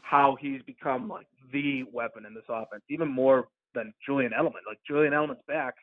[0.00, 4.64] how he's become like the weapon in this offense, even more than Julian Edelman.
[4.66, 5.74] Like Julian Edelman's back,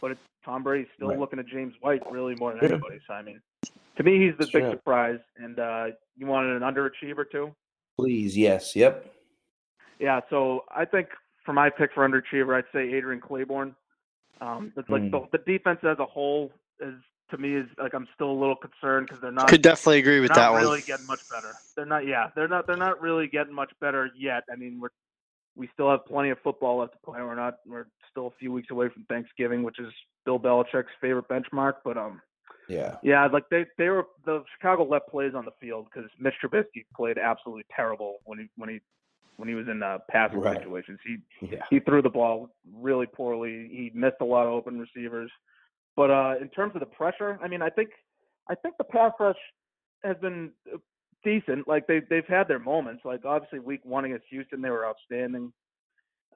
[0.00, 1.18] but it's, Tom Brady's still Right.
[1.18, 2.68] looking at James White really more than Yeah.
[2.70, 3.00] anybody.
[3.06, 3.40] So I mean,
[3.96, 4.70] to me he's the It's big true.
[4.72, 5.20] surprise.
[5.36, 7.54] And uh, you wanted an underachiever too?
[7.98, 9.12] Please, yes, yep.
[9.98, 11.08] Yeah, so I think
[11.44, 13.74] for my pick for underachiever, I'd say Adrian Clayborn.
[14.40, 15.10] Um, it's like Hmm.
[15.10, 16.94] the, the defense as a whole is
[17.30, 20.20] to me is like I'm still a little concerned because they're not Could definitely agree
[20.20, 20.62] with they're that not one.
[20.62, 21.56] really getting much better.
[21.76, 22.06] They're not.
[22.06, 22.66] Yeah, they're not.
[22.66, 24.44] They're not really getting much better yet.
[24.50, 24.90] I mean, we're
[25.58, 27.20] we still have plenty of football left to play.
[27.20, 27.56] We're not.
[27.66, 29.92] We're still a few weeks away from Thanksgiving, which is
[30.24, 31.74] Bill Belichick's favorite benchmark.
[31.84, 32.22] But um,
[32.68, 32.96] Yeah.
[33.02, 36.86] yeah, like they they were the Chicago left plays on the field because Mitch Trubisky
[36.96, 38.80] played absolutely terrible when he when he
[39.36, 40.58] when he was in uh, passing Right.
[40.58, 41.00] situations.
[41.04, 41.64] He Yeah.
[41.70, 43.68] he threw the ball really poorly.
[43.68, 45.30] He missed a lot of open receivers.
[45.96, 47.90] But uh, in terms of the pressure, I mean, I think
[48.48, 49.36] I think the pass rush
[50.04, 50.78] has been uh,
[51.24, 51.66] decent.
[51.68, 53.04] Like they they've had their moments.
[53.04, 55.52] Like obviously, week one against Houston, they were outstanding.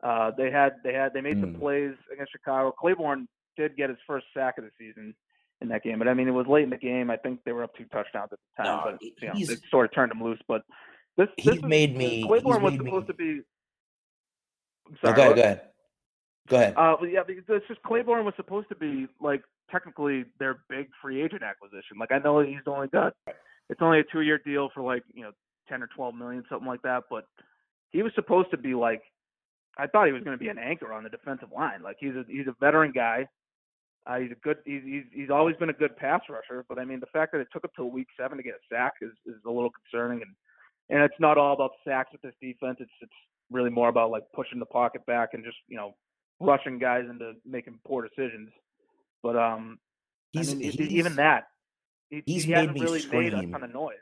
[0.02, 1.60] Uh, they had they had they made some Mm.
[1.60, 2.74] plays against Chicago.
[2.82, 5.14] Clayborn did get his first sack of the season
[5.60, 7.10] in that game, but I mean, it was late in the game.
[7.10, 9.60] I think they were up two touchdowns at the time, No, but you know, it
[9.70, 10.40] sort of turned him loose.
[10.48, 10.62] But
[11.16, 13.42] this this is- made me- Clayborn was made me- supposed to be.
[15.00, 15.36] Sorry, go ahead.
[15.36, 15.60] Go ahead.
[16.48, 16.74] Go ahead.
[16.76, 21.22] Uh, yeah, because it's just Clayborn was supposed to be like technically their big free
[21.22, 21.96] agent acquisition.
[22.00, 23.14] Like I know he's only got
[23.70, 25.32] it's only a two year deal for like you know
[25.68, 27.24] ten or twelve million something like that, but
[27.90, 29.02] he was supposed to be like
[29.78, 31.82] I thought he was going to be an anchor on the defensive line.
[31.82, 33.26] Like he's a he's a veteran guy.
[34.04, 36.84] Uh, he's a good he's, he's he's always been a good pass rusher, but I
[36.84, 39.12] mean the fact that it took him till week seven to get a sack is
[39.26, 40.34] is a little concerning and
[40.90, 42.78] and it's not all about sacks with this defense.
[42.80, 43.12] It's it's
[43.50, 45.94] really more about like pushing the pocket back and just you know
[46.40, 48.50] rushing guys into making poor decisions.
[49.22, 49.78] But um,
[50.32, 51.44] He's, I mean, he's- even that,
[52.12, 53.52] he, he's he made me really made a scream.
[53.52, 53.96] ton of noise.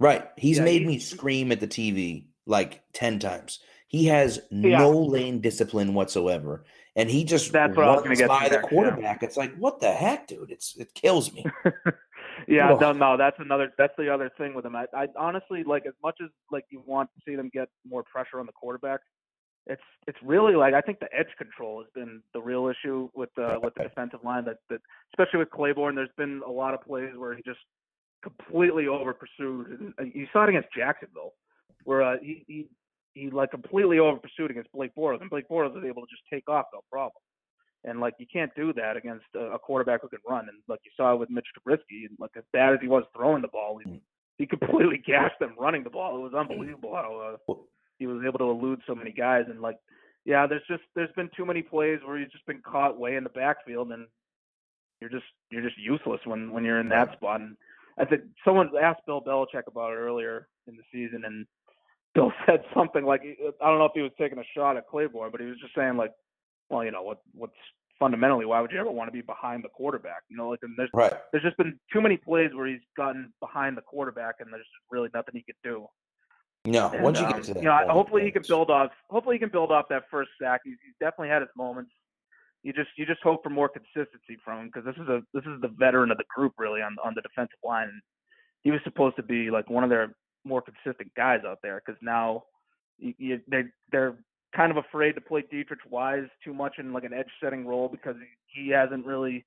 [0.00, 0.28] Right.
[0.36, 3.60] He's Yeah, made he- me scream at the TV like 10 times.
[3.88, 4.78] He has Yeah.
[4.78, 6.64] no lane discipline whatsoever.
[6.96, 8.68] And he just That's what I was runs gonna get by the next, yeah.
[8.68, 9.22] quarterback.
[9.22, 10.50] It's like, what the heck, dude?
[10.50, 11.44] It's it kills me.
[12.48, 12.80] yeah, Ugh.
[12.80, 13.72] no, no, that's another.
[13.78, 14.76] That's the other thing with him.
[14.76, 18.04] I, I honestly like as much as like you want to see them get more
[18.04, 19.00] pressure on the quarterback.
[19.66, 23.30] It's it's really like I think the edge control has been the real issue with
[23.34, 24.44] the with the defensive line.
[24.44, 24.80] That that
[25.12, 27.60] especially with Clayborn, there's been a lot of plays where he just
[28.22, 29.92] completely over pursued.
[29.98, 31.32] And you saw it against Jacksonville,
[31.84, 32.66] where uh, he he
[33.14, 36.22] he like completely over pursued against Blake Bortles, and Blake Bortles was able to just
[36.30, 37.22] take off no problem.
[37.84, 40.48] And like you can't do that against a, a quarterback who can run.
[40.48, 43.42] And like you saw with Mitch Trubisky, and like as bad as he was throwing
[43.42, 44.00] the ball, he,
[44.38, 46.16] he completely gashed them running the ball.
[46.16, 47.54] It was unbelievable how uh,
[47.98, 49.44] he was able to elude so many guys.
[49.48, 49.78] And like,
[50.24, 53.24] yeah, there's just there's been too many plays where you've just been caught way in
[53.24, 54.06] the backfield, and
[55.00, 57.40] you're just you're just useless when when you're in that spot.
[57.40, 57.56] And
[57.98, 61.46] I think someone asked Bill Belichick about it earlier in the season, and
[62.14, 65.30] Bill said something like I don't know if he was taking a shot at Clayborn,
[65.30, 66.12] but he was just saying like,
[66.70, 67.54] well, you know what what's
[67.98, 70.22] fundamentally why would you ever want to be behind the quarterback?
[70.28, 71.12] You know, like and there's Right.
[71.32, 75.08] there's just been too many plays where he's gotten behind the quarterback and there's really
[75.14, 75.86] nothing he could do.
[76.66, 78.70] No, And, once you um, get to that you know, point, hopefully he can build
[78.70, 78.90] off.
[79.10, 80.62] Hopefully he can build off that first sack.
[80.64, 81.90] He's, he's definitely had his moments.
[82.62, 85.44] You just you just hope for more consistency from him because this is a this
[85.44, 87.88] is the veteran of the group really on on the defensive line.
[87.88, 88.00] And
[88.62, 92.00] he was supposed to be like one of their more consistent guys out there because
[92.02, 92.44] now
[92.98, 94.16] you, you, they they're
[94.56, 97.88] kind of afraid to play Deatrich Wise too much in like an edge setting role
[97.88, 98.16] because
[98.48, 99.44] he, he hasn't really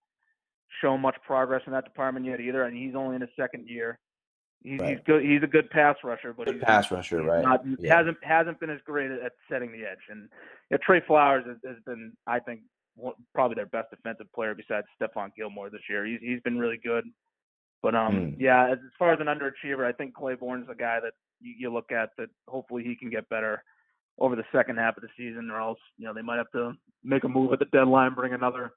[0.81, 3.97] shown much progress in that department yet either, and he's only in his second year.
[4.63, 5.23] He's, he's good.
[5.23, 7.43] He's a good pass rusher, but Good he's pass rusher, right?
[7.43, 7.95] not Yeah.
[7.97, 9.99] hasn't hasn't been as great at, setting the edge.
[10.09, 10.29] And
[10.71, 12.61] yeah, Trey Flowers has, has been, I think,
[12.95, 16.05] one, probably their best defensive player besides Stephon Gilmore this year.
[16.05, 17.05] He's he's been really good.
[17.83, 18.35] But um, Mm.
[18.39, 21.73] yeah, as, as far as an underachiever, I think Clayborn's a guy that you, you
[21.73, 23.63] look at that hopefully he can get better
[24.17, 26.73] over the second half of the season, or else you know they might have to
[27.03, 28.71] make a move at the deadline, bring another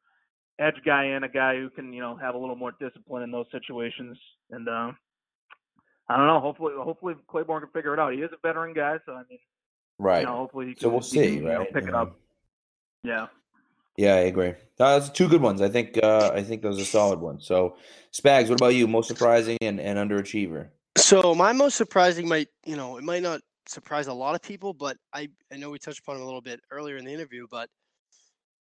[0.59, 3.31] edge guy in, a guy who can you know have a little more discipline in
[3.31, 4.19] those situations.
[4.51, 4.93] And uh,
[6.11, 6.41] I don't know.
[6.41, 8.13] Hopefully, hopefully Clayborn can figure it out.
[8.13, 9.39] He is a veteran guy, so I mean,
[9.99, 10.21] Right.
[10.21, 10.81] you know, hopefully he can.
[10.83, 11.73] so we'll he see, can, you know, right?
[11.73, 12.01] pick it Yeah.
[12.03, 12.17] up.
[13.05, 13.27] Yeah.
[13.97, 14.49] Yeah, I agree.
[14.51, 14.55] Uh,
[14.99, 15.61] that's two good ones.
[15.61, 15.99] I think.
[16.03, 17.47] Uh, I think those are solid ones.
[17.47, 17.77] So,
[18.13, 18.89] Spags, what about you?
[18.89, 20.69] Most surprising and, and underachiever.
[20.97, 24.73] So my most surprising might, you know, it might not surprise a lot of people,
[24.75, 27.47] but I, I know we touched upon it a little bit earlier in the interview,
[27.51, 27.69] but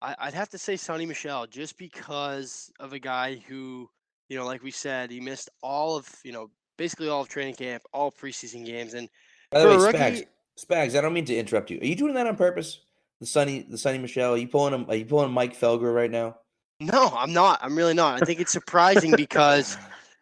[0.02, 3.90] I, I'd have to say Sony Michel just because of a guy who,
[4.30, 7.54] you know, like we said, he missed all of, you know, basically all of training
[7.56, 9.08] camp, all preseason games, and
[9.52, 10.26] By the way, For a Spags,
[10.58, 11.78] Spags, I don't mean to interrupt you.
[11.80, 12.80] Are you doing that on purpose?
[13.20, 14.34] The Sunny, the Sunny Michelle.
[14.34, 14.86] Are you pulling him?
[14.90, 16.38] Are you pulling Mike Felger right now?
[16.80, 17.60] no, I'm not.
[17.62, 18.22] I'm really not.
[18.22, 19.76] I think it's surprising because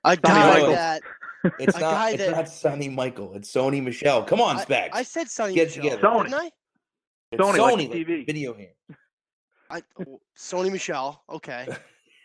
[0.04, 0.72] a Sonny guy Michael.
[0.72, 1.02] that
[1.60, 1.91] It's A not.
[1.91, 3.36] guy It's that- not Sonny Michael.
[3.36, 4.24] It's Sony Michel.
[4.24, 4.89] Come on, Spags.
[4.93, 6.02] I said Sonny Get Michelle, together.
[6.08, 6.24] Sony.
[6.24, 6.50] didn't I?
[7.34, 8.26] It's Sony, like Sony, the TV.
[8.26, 8.72] video here.
[9.70, 9.82] I
[10.36, 11.24] Sony Michel.
[11.30, 11.67] Okay.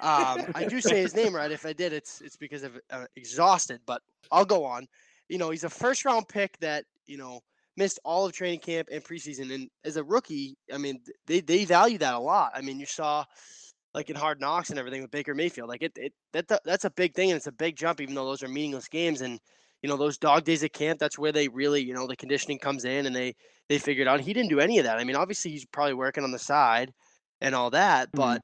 [0.03, 1.51] Um, I do say his name right.
[1.51, 3.81] If I did, it's it's because of uh, exhausted.
[3.87, 4.87] But I'll go on.
[5.29, 7.41] You know, he's a first round pick that you know
[7.77, 9.55] missed all of training camp and preseason.
[9.55, 12.53] And as a rookie, I mean, they they value that a lot.
[12.55, 13.25] I mean, you saw
[13.95, 15.69] like in Hard Knocks and everything with Baker Mayfield.
[15.69, 18.15] Like it, it that that- that's a big thing and it's a big jump, even
[18.15, 19.21] though those are meaningless games.
[19.21, 19.39] And
[19.83, 22.59] you know, those dog days at camp, that's where they really, you know, the conditioning
[22.59, 23.35] comes in and they
[23.69, 24.99] they figured out he didn't do any of that.
[24.99, 26.93] I mean, obviously he's probably working on the side
[27.41, 28.17] and all that, Mhm.
[28.17, 28.43] but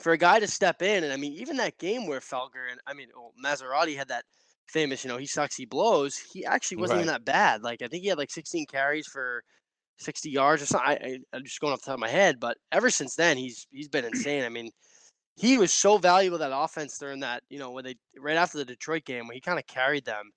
[0.00, 2.80] for a guy to step in and I mean, even that game where Felger and
[2.86, 4.24] I mean, well, Massarotti had that
[4.66, 6.16] famous, you know, he sucks, he blows.
[6.16, 7.62] He actually wasn't even that bad.
[7.62, 9.42] Like I think he had like 16 carries for
[9.98, 10.88] 60 yards or something.
[10.88, 13.36] I, I, I'm just going off the top of my head, but ever since then,
[13.36, 14.44] he's he's been insane.
[14.44, 14.70] I mean,
[15.36, 18.64] he was so valuable that offense during that, you know, when they right after the
[18.64, 20.30] Detroit game where he kind of carried them.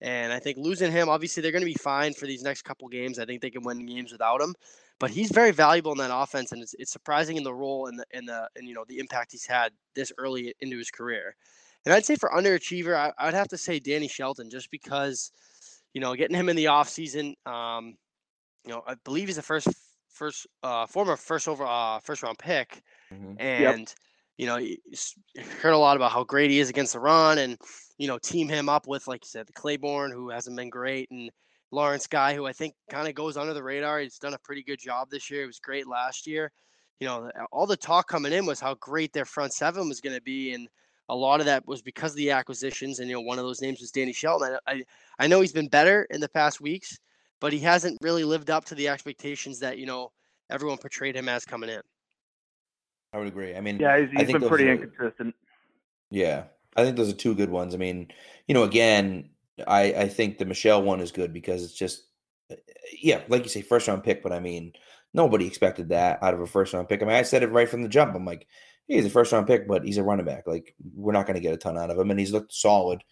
[0.00, 2.88] And I think losing him, obviously they're going to be fine for these next couple
[2.88, 3.18] games.
[3.18, 4.54] I think they can win games without him,
[4.98, 7.98] but he's very valuable in that offense, and it's, it's surprising in the role and
[7.98, 11.36] the and the and you know the impact he's had this early into his career.
[11.84, 15.32] And I'd say for underachiever, I, I'd have to say Danny Shelton, just because
[15.94, 17.96] you know getting him in the offseason, um,
[18.64, 19.68] you know, I believe he's a first
[20.08, 23.38] first uh, former first over uh, first round pick, Mhm.
[23.38, 23.94] and
[24.36, 24.76] you know you
[25.60, 27.58] heard a lot about how great he is against the run, and
[27.98, 31.10] you know team him up with like you said the Clayborn who hasn't been great,
[31.10, 31.30] and
[31.70, 34.00] Lawrence Guy who I think kind of goes under the radar.
[34.00, 35.42] He's done a pretty good job this year.
[35.44, 36.50] It was great last year.
[37.00, 40.16] You know, all the talk coming in was how great their front seven was going
[40.16, 40.68] to be, and
[41.08, 42.98] a lot of that was because of the acquisitions.
[42.98, 44.56] And you know, one of those names was Danny Shelton.
[44.66, 44.82] I I,
[45.20, 46.98] I know he's been better in the past weeks,
[47.40, 50.10] but he hasn't really lived up to the expectations that you know
[50.50, 51.80] everyone portrayed him as coming in.
[53.12, 53.54] I would agree.
[53.54, 55.34] I mean, Yeah, he's, I he's think been pretty are- inconsistent.
[56.10, 56.44] Yeah,
[56.76, 57.74] I think those are two good ones.
[57.74, 58.08] I mean,
[58.48, 59.30] you know, again,
[59.66, 62.02] I I think the Michel one is good because it's just,
[62.50, 62.56] uh,
[63.00, 64.22] yeah, like you say, first round pick.
[64.22, 64.72] But I mean,
[65.14, 67.02] nobody expected that out of a first round pick.
[67.02, 68.14] I mean, I said it right from the jump.
[68.14, 68.46] I'm like,
[68.86, 70.46] hey, he's a first round pick, but he's a running back.
[70.46, 73.02] Like, we're not going to get a ton out of him, and he's looked solid.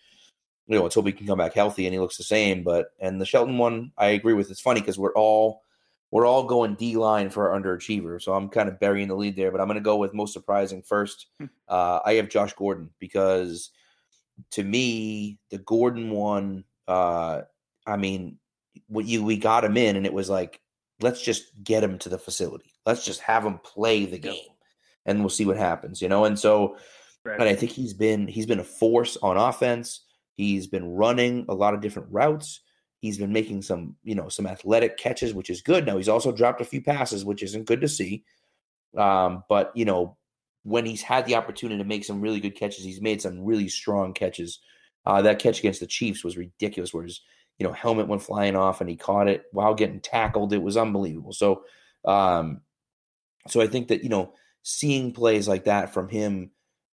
[0.67, 2.65] You know, let's hope he can come back healthy and he looks the same.
[2.65, 4.51] But and the Shelton one, I agree with.
[4.51, 5.63] It's funny because we're all
[6.11, 8.21] we're all going D line for our underachiever.
[8.23, 10.33] So I'm kind of burying the lead there, but I'm going to go with most
[10.33, 11.27] surprising first.
[11.69, 13.71] Uh, I have Josh Gordon because
[14.53, 17.42] to me, the Gordon one, uh,
[17.87, 18.38] I mean,
[18.88, 20.61] what you we got him in, and it was like,
[21.01, 22.72] let's just get him to the facility.
[22.85, 24.51] Let's just have him play the game,
[25.05, 26.25] and we'll see what happens, you know.
[26.25, 26.77] And so,
[27.25, 27.40] Right.
[27.40, 30.05] and I think he's been he's been a force on offense.
[30.35, 32.61] He's been running a lot of different routes.
[33.01, 35.87] He's been making some, you know, some athletic catches, which is good.
[35.87, 38.25] Now he's also dropped a few passes, which isn't good to see.
[38.96, 40.16] Um, but you know,
[40.66, 43.68] when he's had the opportunity to make some really good catches, he's made some really
[43.68, 44.59] strong catches.
[45.05, 47.20] Uh, that catch against the Chiefs was ridiculous, where his
[47.59, 50.52] you know helmet went flying off and he caught it while getting tackled.
[50.52, 51.33] It was unbelievable.
[51.33, 51.62] So,
[52.05, 52.62] um,
[53.46, 56.50] so I think that you know seeing plays like that from him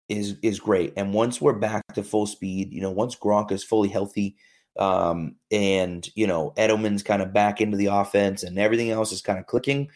[0.09, 0.93] is is great.
[0.97, 4.37] And once we're back to full speed, you know, once Gronk is fully healthy,
[4.81, 9.23] um, and you know Edelman's kind of back into the offense and everything else is
[9.23, 9.89] kind of clicking,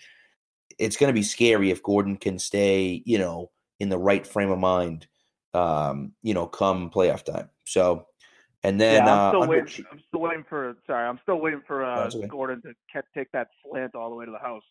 [0.78, 3.50] it's going to be scary if Gordon can stay, you know,
[3.84, 5.06] in the right frame of mind,
[5.52, 7.50] um, you know, come playoff time.
[7.64, 8.06] So,
[8.62, 9.84] and then yeah, I'm uh, still under- waiting.
[9.92, 10.76] I'm still waiting for.
[10.86, 12.26] Sorry, I'm still waiting for uh, okay.
[12.26, 14.64] Gordon to ca- take that slant all the way to the house.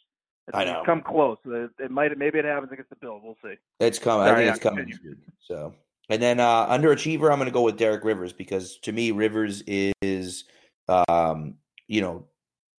[0.48, 0.84] It's, I it's know.
[0.86, 1.38] come close.
[1.46, 2.18] It, it might.
[2.18, 3.22] Maybe it happens against the Bills.
[3.24, 3.58] We'll see.
[3.80, 4.28] It's coming.
[4.28, 4.90] I think it's coming.
[4.90, 5.16] continue.
[5.40, 5.74] So,
[6.10, 9.64] and then uh, underachiever, I'm going to go with Derek Rivers because to me, Rivers
[9.68, 10.44] is,
[10.88, 11.56] um,
[11.88, 12.26] you know,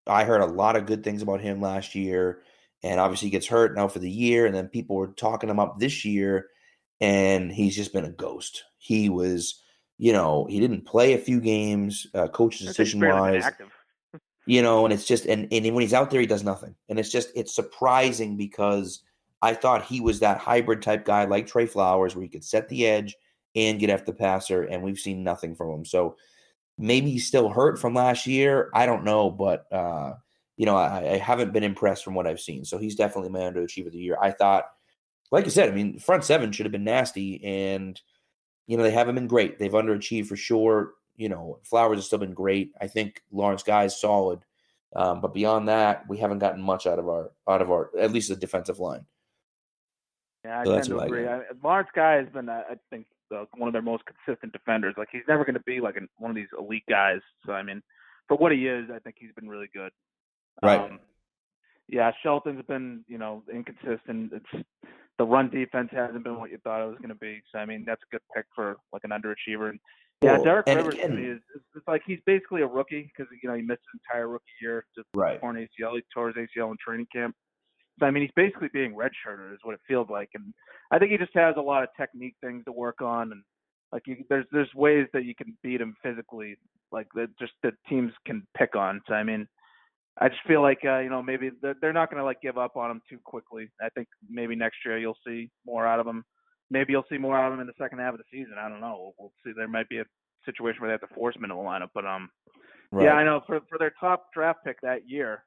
[0.05, 2.41] I heard a lot of good things about him last year,
[2.85, 5.79] and obviously gets hurt now for the year, and then people were talking him up
[5.79, 6.49] this year,
[7.01, 8.63] and he's just been a ghost.
[8.77, 9.59] He was,
[9.97, 13.43] you know, he didn't play a few games, uh, coach's decision wise
[14.45, 16.99] you know, and it's just and, and when he's out there, he does nothing, and
[16.99, 19.01] it's just it's surprising because
[19.41, 22.69] I thought he was that hybrid type guy like Trey Flowers, where he could set
[22.69, 23.15] the edge
[23.55, 25.85] and get after the passer, and we've seen nothing from him.
[25.85, 26.17] So
[26.77, 28.69] maybe he's still hurt from last year.
[28.75, 30.13] I don't know, but uh,
[30.57, 32.65] you know, I, I haven't been impressed from what I've seen.
[32.65, 34.17] So he's definitely my underachiever of the year.
[34.21, 34.65] I thought,
[35.31, 37.99] like you said, I mean, front seven should have been nasty, and
[38.67, 39.59] you know they haven't been great.
[39.59, 40.93] They've underachieved for sure.
[41.15, 42.71] You know, Flowers has still been great.
[42.79, 44.39] I think Lawrence Guy is solid,
[44.95, 48.11] um, but beyond that, we haven't gotten much out of our out of our at
[48.11, 49.05] least the defensive line.
[50.45, 51.27] Yeah, I So tend that's to agree.
[51.27, 54.93] I, Lawrence Guy has been, uh, I think, uh, one of their most consistent defenders.
[54.95, 57.19] Like he's never going to be like an, one of these elite guys.
[57.45, 57.81] So I mean,
[58.27, 59.91] for what he is, I think he's been really good.
[60.63, 60.79] Right.
[60.79, 60.99] Um,
[61.87, 64.31] yeah, Shelton's been, you know, inconsistent.
[64.33, 64.65] It's
[65.17, 67.41] the run defense hasn't been what you thought it was going to be.
[67.51, 69.69] So I mean, that's a good pick for like an underachiever.
[69.69, 69.79] And
[70.21, 71.41] yeah, Derek and Rivers to again- me is
[71.75, 74.85] it's, like he's basically a rookie because you know he missed his entire rookie year
[74.95, 75.39] just Right.
[75.39, 75.95] torn ACL.
[75.95, 77.35] He tore his ACL in training camp.
[77.99, 80.29] So I mean, he's basically being redshirted, is what it feels like.
[80.33, 80.53] And
[80.91, 83.43] I think he just has a lot of technique things to work on, and
[83.91, 86.57] like you, there's there's ways that you can beat him physically,
[86.91, 89.01] like that just that teams can pick on.
[89.07, 89.47] So I mean,
[90.19, 92.57] I just feel like uh, you know maybe they're, they're not going to like give
[92.57, 93.69] up on him too quickly.
[93.81, 96.23] I think maybe next year you'll see more out of him.
[96.71, 98.55] Maybe you'll see more out of him in the second half of the season.
[98.59, 98.97] I don't know.
[98.99, 99.51] We'll, we'll see.
[99.55, 100.05] There might be a
[100.45, 102.29] situation where they have to force him into a lineup, but um,
[102.91, 103.05] Right.
[103.05, 105.43] yeah, I know for for their top draft pick that year,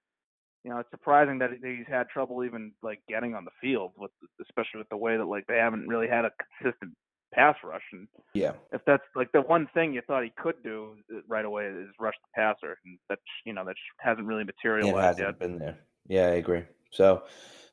[0.65, 4.11] you know, it's surprising that he's had trouble even like getting on the field with,
[4.43, 6.93] especially with the way that like they haven't really had a consistent
[7.35, 7.83] pass rush.
[7.93, 8.53] And Yeah.
[8.73, 11.89] if that's like the one thing you thought he could do uh, right away is
[12.01, 15.39] rush the passer, and that you know that hasn't really It materialized hasn't yet.
[15.39, 15.79] been there.
[16.09, 16.65] Yeah, I agree.
[16.91, 17.23] So,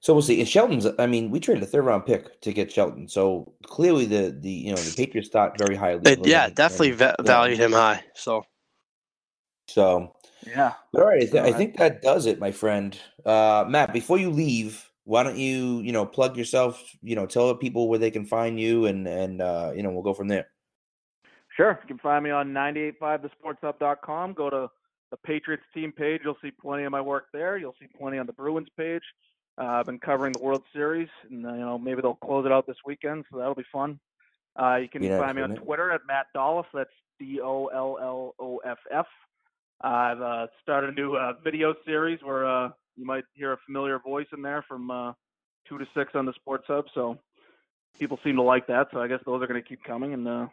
[0.01, 0.39] so we'll see.
[0.41, 0.85] And Shelton's.
[0.99, 3.07] I mean, we traded a third round pick to get Shelton.
[3.07, 6.01] So clearly, the the you know the Patriots thought very highly.
[6.01, 8.03] They- of him yeah, definitely and- va- valued him high.
[8.13, 8.43] So
[9.67, 10.13] So,
[10.45, 10.73] Yeah.
[10.93, 11.55] but all right, I, th- I Alright.
[11.55, 12.97] think that does it, my friend.
[13.25, 16.83] Uh, Matt, before you leave, why don't you you know plug yourself?
[17.01, 20.03] You know, tell people where they can find you, and and uh, you know we'll
[20.03, 20.47] go from there.
[21.55, 21.79] Sure.
[21.81, 24.33] You can find me on 985thesportshub.com.
[24.33, 24.69] Go to
[25.11, 26.21] the Patriots team page.
[26.23, 27.57] You'll see plenty of my work there.
[27.57, 29.03] You'll see plenty on the Bruins page.
[29.57, 32.51] Uh, I've been covering the World Series, and uh, you know maybe they'll close it
[32.51, 33.99] out this weekend, so that'll be fun.
[34.59, 35.55] Uh, you can nice, find me on it?
[35.63, 36.65] Twitter at Matt Dolloff.
[36.73, 36.89] That's
[37.19, 39.07] D O L L O F F.
[39.81, 43.99] I've uh, started a new uh, video series where uh, you might hear a familiar
[43.99, 45.13] voice in there from uh,
[45.67, 46.85] two to six on the Sports Hub.
[46.93, 47.17] So
[47.99, 48.87] people seem to like that.
[48.93, 50.47] So I guess those are going to keep coming, and uh,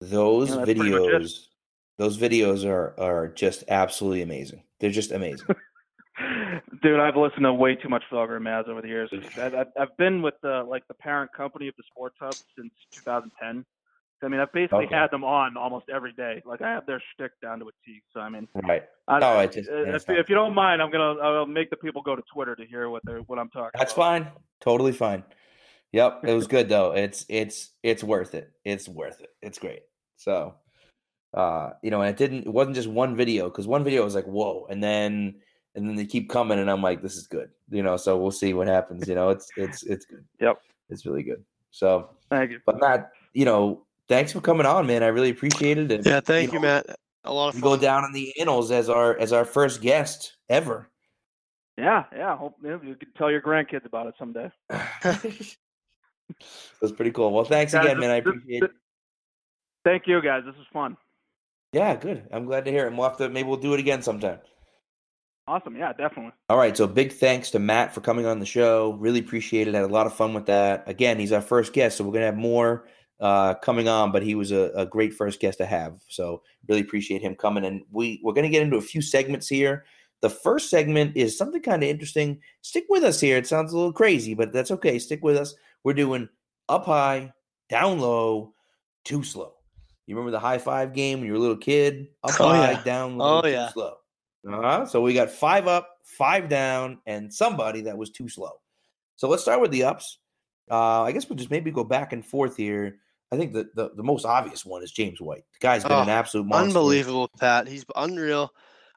[0.00, 1.22] Those Yeah, that's pretty much it.
[1.22, 1.46] videos,
[1.98, 4.62] those videos are are just absolutely amazing.
[4.80, 5.46] They're just amazing.
[6.82, 9.10] Dude, I've listened to way too much Felger and Mazz over the years.
[9.38, 13.64] I've- I've been with the like the parent company of the Sports Hub since 2010.
[14.22, 14.94] I mean, I've basically Okay.
[14.94, 16.42] had them on almost every day.
[16.44, 18.00] Like I have their shtick down to a T.
[18.12, 18.84] So I mean, right.
[19.08, 21.76] I, No, I just- uh, if, if you don't mind, I'm gonna I'll make the
[21.76, 23.70] people go to Twitter to hear what they're what I'm talking.
[23.78, 24.02] That's about.
[24.02, 24.28] fine.
[24.60, 25.24] Totally fine.
[25.92, 26.92] Yep, it was good though.
[26.92, 28.50] It's it's it's worth it.
[28.64, 29.30] It's worth it.
[29.42, 29.82] It's great.
[30.16, 30.54] So,
[31.34, 32.46] uh, you know, and it didn't.
[32.46, 35.40] It wasn't just one video because one video was like whoa, and then
[35.74, 37.50] and then they keep coming, and I'm like, this is good.
[37.70, 39.08] You know, so we'll see what happens.
[39.08, 40.24] You know, it's it's it's good.
[40.40, 40.58] Yep.
[40.90, 41.42] It's really good.
[41.70, 42.60] So, Thank you.
[42.66, 45.02] but not you know, thanks for coming on, man.
[45.02, 45.90] I really appreciate it.
[45.90, 46.96] And, yeah, thank you, know, Matt.
[47.24, 47.62] A lot of fun.
[47.62, 50.88] go down in the annals as our as our first guest ever.
[51.78, 52.36] Yeah, yeah.
[52.36, 54.50] Hope you, know, you can tell your grandkids about it someday.
[54.68, 55.56] That's
[56.94, 57.32] pretty cool.
[57.32, 58.10] Well, thanks Guys, again, man.
[58.10, 58.76] I appreciate this- it.
[59.84, 60.42] Thank you, guys.
[60.44, 60.96] This was fun.
[61.72, 62.28] Yeah, good.
[62.32, 62.88] I'm glad to hear it.
[62.88, 64.38] And we'll have to maybe we'll do it again sometime.
[65.48, 65.74] Awesome.
[65.76, 66.32] Yeah, definitely.
[66.48, 66.76] All right.
[66.76, 68.92] So big thanks to Matt for coming on the show.
[69.00, 69.74] Really appreciate it.
[69.74, 70.84] Had a lot of fun with that.
[70.86, 72.84] Again, he's our first guest, so we're gonna have more
[73.22, 74.12] uh, coming on.
[74.12, 76.00] But he was a, a great first guest to have.
[76.08, 77.64] So really appreciate him coming.
[77.64, 79.86] And we we're gonna get into a few segments here.
[80.20, 82.38] The first segment is something kind of interesting.
[82.60, 83.38] Stick with us here.
[83.38, 84.98] It sounds a little crazy, but that's okay.
[84.98, 85.54] Stick with us.
[85.82, 86.28] We're doing
[86.68, 87.32] up high,
[87.68, 88.54] down low,
[89.04, 89.54] too slow.
[90.06, 92.08] You remember the high five game when you were a little kid?
[92.22, 92.82] Up Oh, high, yeah.
[92.84, 93.68] down low, Oh, too yeah.
[93.70, 93.94] slow.
[94.48, 94.86] Uh-huh.
[94.86, 98.60] So we got five up, five down, and somebody that was too slow.
[99.16, 100.18] So let's start with the ups.
[100.70, 102.98] Uh, I guess we'll just maybe go back and forth here.
[103.32, 105.44] I think the, the, the most obvious one is James White.
[105.54, 106.66] The guy's been Oh, an absolute monster.
[106.66, 107.66] Unbelievable, Pat.
[107.66, 108.50] He's unreal.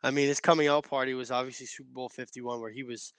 [0.04, 3.14] I mean, his coming out party was obviously Super Bowl 51, where he was,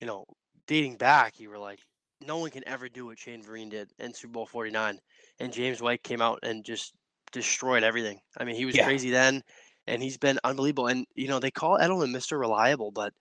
[0.00, 0.24] you know,
[0.68, 1.40] dating back.
[1.40, 1.80] You were like,
[2.24, 4.98] no one can ever do what Shane Vereen did in Super Bowl 49.
[5.40, 6.94] And James White came out and just
[7.32, 8.20] destroyed everything.
[8.38, 8.84] I mean, he was Yeah.
[8.84, 9.42] crazy then,
[9.88, 10.86] and he's been unbelievable.
[10.86, 12.38] And, you know, they call Edelman Mr.
[12.38, 13.12] Reliable, but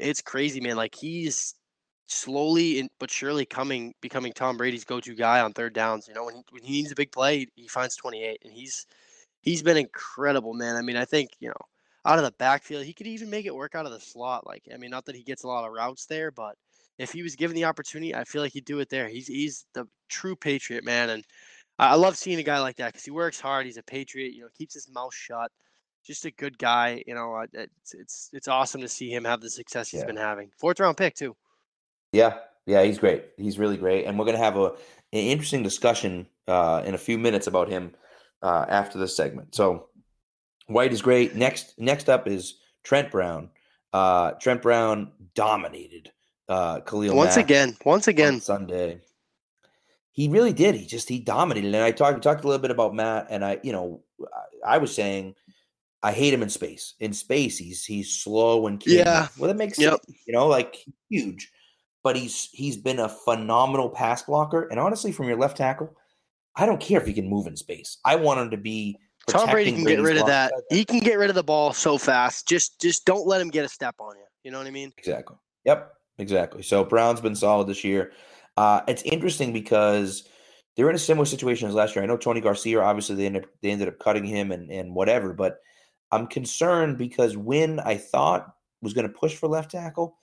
[0.00, 0.76] it's crazy, man.
[0.76, 1.54] Like, he's
[2.10, 6.08] slowly and- but surely coming, becoming Tom Brady's go to guy on third downs.
[6.08, 8.86] You know, when he, when he needs a big play, he finds 28, and he's
[9.42, 10.76] he's been incredible, man.
[10.76, 11.66] I mean, I think, you know,
[12.04, 14.46] out of the backfield, he could even make it work out of the slot.
[14.46, 16.56] Like, I mean, not that he gets a lot of routes there, but
[16.98, 19.08] if he was given the opportunity, I feel like he'd do it there.
[19.08, 21.24] He's he's the true patriot, man, and
[21.78, 23.66] I love seeing a guy like that because he works hard.
[23.66, 25.50] He's a patriot, you know, keeps his mouth shut.
[26.04, 27.02] just a good guy.
[27.06, 30.04] You know, it's it's it's awesome to see him have the success he's Yeah.
[30.04, 30.50] been having.
[30.58, 31.36] Fourth round pick too.
[32.12, 33.24] Yeah, yeah, he's great.
[33.36, 34.72] He's really great, and we're gonna have a
[35.12, 37.94] an interesting discussion uh, in a few minutes about him
[38.42, 39.54] uh, after this segment.
[39.54, 39.88] So
[40.66, 41.34] White is great.
[41.34, 43.50] Next, next up is Trent Brown.
[43.92, 46.12] Uh, Trent Brown dominated
[46.48, 49.00] uh, Khalil Once Mack again, once on again, Sunday.
[50.12, 50.74] He really did.
[50.76, 51.74] He just he dominated.
[51.74, 54.02] And I talked talked a little bit about Matt, and I you know
[54.64, 55.34] I, I was saying
[56.02, 56.94] I hate him in space.
[57.00, 59.28] In space, he's he's slow and Yeah.
[59.38, 60.04] Well, that makes Yep.
[60.04, 60.18] sense.
[60.26, 60.76] You know, like
[61.08, 61.50] huge,
[62.02, 64.68] but he's he's been a phenomenal pass blocker.
[64.68, 65.96] And honestly, from your left tackle,
[66.56, 67.98] I don't care if he can move in space.
[68.04, 68.98] I want him to be.
[69.28, 70.52] Tom Brady can get Brady's rid of that.
[70.70, 72.48] He can get rid of the ball so fast.
[72.48, 74.24] Just just don't let him get a step on you.
[74.44, 74.92] You know what I mean?
[74.96, 75.36] Exactly.
[75.64, 75.92] Yep.
[76.20, 76.62] Exactly.
[76.62, 78.12] So Brown's been solid this year.
[78.56, 80.28] Uh, it's interesting because
[80.76, 82.02] they're in a similar situation as last year.
[82.02, 82.80] I know Tony Garcia.
[82.80, 85.32] Obviously, they ended up, they ended up cutting him and and whatever.
[85.32, 85.60] But
[86.12, 90.18] I'm concerned because when I thought was going to push for left tackle,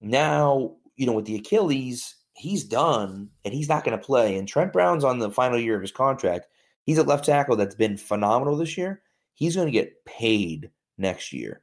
[0.00, 4.36] now you know with the Achilles, he's done and he's not going to play.
[4.36, 6.46] And Trent Brown's on the final year of his contract.
[6.84, 9.02] He's a left tackle that's been phenomenal this year.
[9.34, 11.62] He's going to get paid next year.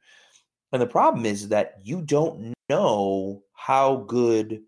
[0.72, 4.62] And the problem is that you don't know how good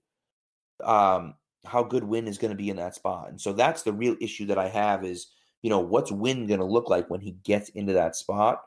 [0.84, 3.28] um how good Wynn is going to be in that spot.
[3.28, 5.26] And so that's the real issue that I have is,
[5.62, 8.62] you know, what's Wynn going to look like when he gets into that spot?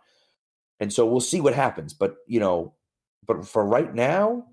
[0.82, 2.74] And so we'll see what happens, but you know,
[3.26, 4.48] but for right now,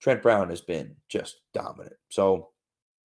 [0.00, 1.96] Trent Brown has been just dominant.
[2.08, 2.50] So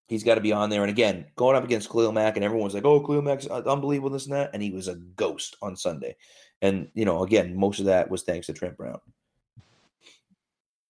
[0.08, 0.82] he's got to be on there.
[0.82, 4.10] And again, going up against Khalil Mack, and everyone's like, "Oh, Khalil Mack's uh, unbelievable,
[4.10, 6.16] this and that," and he was a ghost on Sunday.
[6.62, 8.98] And you know, again, most of that was thanks to Trent Brown.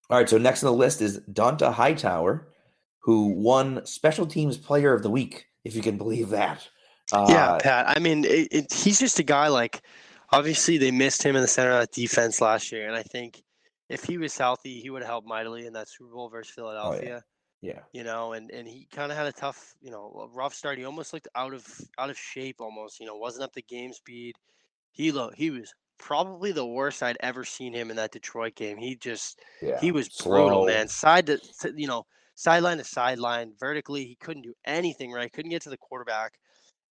[0.09, 2.47] All right, so next on the list is Dont'a Hightower,
[3.01, 6.69] who won Special Teams Player of the Week, if you can believe that.
[7.13, 7.89] Uh, yeah, Pat.
[7.89, 9.83] I mean, it, it, he's just a guy like.
[10.33, 13.45] Obviously, they missed him in the center of that defense last year, and I think
[13.89, 16.63] if he was healthy, he would have helped mightily in that Super Bowl versus oh,
[16.63, 17.25] Philadelphia.
[17.61, 20.79] yeah, You know, and and he kind of had a tough, you know, rough start.
[20.79, 21.67] He almost looked out of
[21.99, 23.01] out of shape, almost.
[23.01, 24.37] You know, wasn't up to game speed.
[24.91, 28.77] He lo- he was probably the worst I'd ever seen him in that Detroit game.
[28.77, 29.81] He just yeah.
[29.81, 30.67] he was brutal, Slow.
[30.67, 30.89] man.
[30.89, 35.33] Side to, to you know, sideline to sideline, vertically, he couldn't do anything right.
[35.33, 36.39] Couldn't get to the quarterback.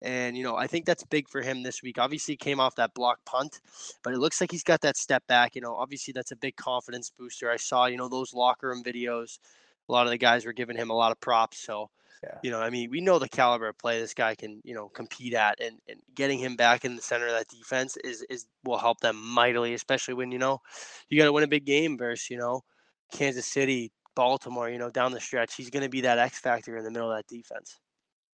[0.01, 1.97] And you know, I think that's big for him this week.
[1.97, 3.61] Obviously, he came off that block punt,
[4.03, 5.55] but it looks like he's got that step back.
[5.55, 7.49] You know, obviously that's a big confidence booster.
[7.49, 9.39] I saw, you know, those locker room videos.
[9.87, 11.59] A lot of the guys were giving him a lot of props.
[11.59, 11.89] So,
[12.23, 12.39] Yeah.
[12.43, 14.89] you know, I mean, we know the caliber of play this guy can, you know,
[14.89, 18.45] compete at, and, and getting him back in the center of that defense is is
[18.63, 20.61] will help them mightily, especially when you know
[21.09, 22.63] you got to win a big game versus you know
[23.11, 24.69] Kansas City, Baltimore.
[24.69, 27.11] You know, down the stretch, he's going to be that X factor in the middle
[27.11, 27.79] of that defense.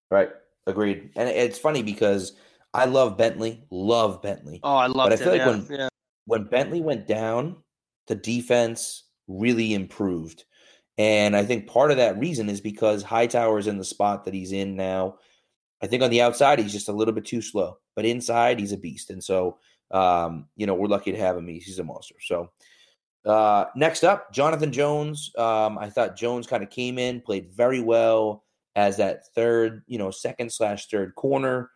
[0.10, 0.30] Right.
[0.68, 1.12] Agreed.
[1.16, 2.34] And it's funny because
[2.74, 4.60] I love Bentley, love Bentley.
[4.64, 5.20] Oh, I love But I it.
[5.20, 5.90] feel like yeah, when- yeah.
[6.26, 7.58] when Bentley went down,
[8.08, 10.46] the defense really improved.
[10.98, 14.34] And I think part of that reason is because Hightower is in the spot that
[14.34, 15.18] he's in now.
[15.82, 18.72] I think on the outside, he's just a little bit too slow, but inside, he's
[18.72, 19.10] a beast.
[19.10, 19.58] And so,
[19.90, 21.48] um, you know, we're lucky to have him.
[21.48, 22.16] He's, he's a monster.
[22.22, 22.52] So,
[23.26, 25.32] uh, next up, Jonathan Jones.
[25.38, 28.44] Um, I thought Jones kind of came in, played very well
[28.76, 31.72] as that third, you know, second slash third corner.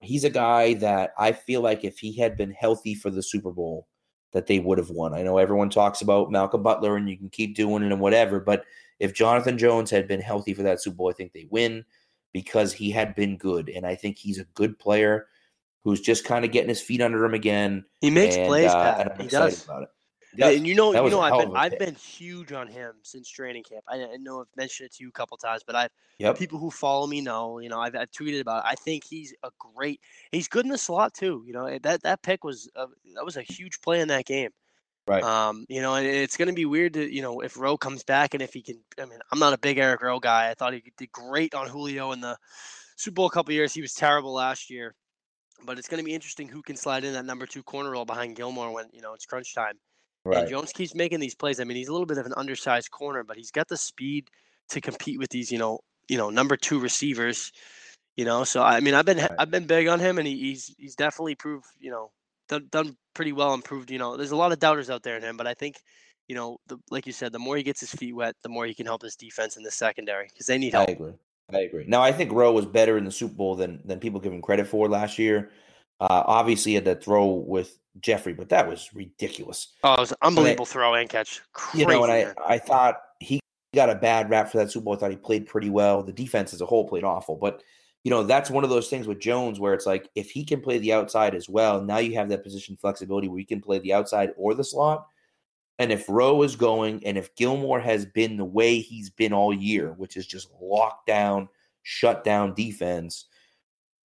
[0.00, 3.50] He's a guy that I feel like if he had been healthy for the Super
[3.50, 3.88] Bowl,
[4.32, 5.14] that they would have won.
[5.14, 8.38] I know everyone talks about Malcolm Butler and you can keep doing it and whatever,
[8.38, 8.64] but
[8.98, 11.84] if Jonathan Jones had been healthy for that Super Bowl, I think they win
[12.32, 13.70] because he had been good.
[13.70, 15.26] And I think he's a good player
[15.84, 17.84] who's just kind of getting his feet under him again.
[18.00, 19.16] He makes and, plays, uh, Pat.
[19.18, 19.64] He excited does.
[19.64, 19.88] about it.
[20.38, 23.84] And you know, you know, I've been I've been huge on him since training camp.
[23.88, 26.38] I, I know I've mentioned it to you a couple times, but I've Yep.
[26.38, 27.58] people who follow me know.
[27.58, 28.64] You know, I've, I've tweeted about.
[28.64, 28.68] It.
[28.70, 30.00] I think he's a great.
[30.32, 31.44] He's good in the slot too.
[31.46, 34.50] You know, that that pick was a, that was a huge play in that game.
[35.06, 35.22] Right.
[35.22, 38.02] Um, you know, and it's going to be weird to you know if Rowe comes
[38.02, 38.80] back and if he can.
[38.98, 40.50] I mean, I'm not a big Eric Rowe guy.
[40.50, 42.38] I thought he did great on Julio in the
[42.96, 43.74] Super Bowl a couple years.
[43.74, 44.94] He was terrible last year.
[45.64, 48.04] But it's going to be interesting who can slide in that number two corner role
[48.04, 49.78] behind Gilmore when you know it's crunch time.
[50.34, 51.60] And Jones keeps making these plays.
[51.60, 54.28] I mean, he's a little bit of an undersized corner, but he's got the speed
[54.70, 57.52] to compete with these, you know, you know, number two receivers.
[58.16, 59.30] You know, so I mean, I've been Right.
[59.38, 62.10] I've been big on him, and he, he's he's definitely proved, you know,
[62.48, 63.52] done done pretty well.
[63.52, 65.54] and proved, you know, there's a lot of doubters out there in him, but I
[65.54, 65.76] think,
[66.28, 68.64] you know, the, like you said, the more he gets his feet wet, the more
[68.64, 70.88] he can help his defense in the secondary because they need help.
[70.88, 71.12] I agree.
[71.52, 71.84] I agree.
[71.86, 74.42] Now I think Rowe was better in the Super Bowl than than people give him
[74.42, 75.50] credit for last year.
[76.00, 79.74] Uh, obviously, he had that throw with Jeffery, but that was ridiculous.
[79.82, 81.40] Oh, it was an unbelievable throw and catch.
[81.52, 82.34] Crazy, you know, and I.
[82.46, 83.40] I thought he
[83.74, 84.94] got a bad rap for that Super Bowl.
[84.94, 86.02] I thought he played pretty well.
[86.02, 87.62] The defense as a whole played awful, but
[88.06, 90.60] you know, that's one of those things with Jones where it's like if he can
[90.60, 93.80] play the outside as well, now you have that position flexibility where you can play
[93.80, 95.08] the outside or the slot.
[95.80, 99.52] And if Rowe is going, and if Gilmore has been the way he's been all
[99.52, 101.48] year, which is just locked down,
[101.82, 103.26] shut down defense,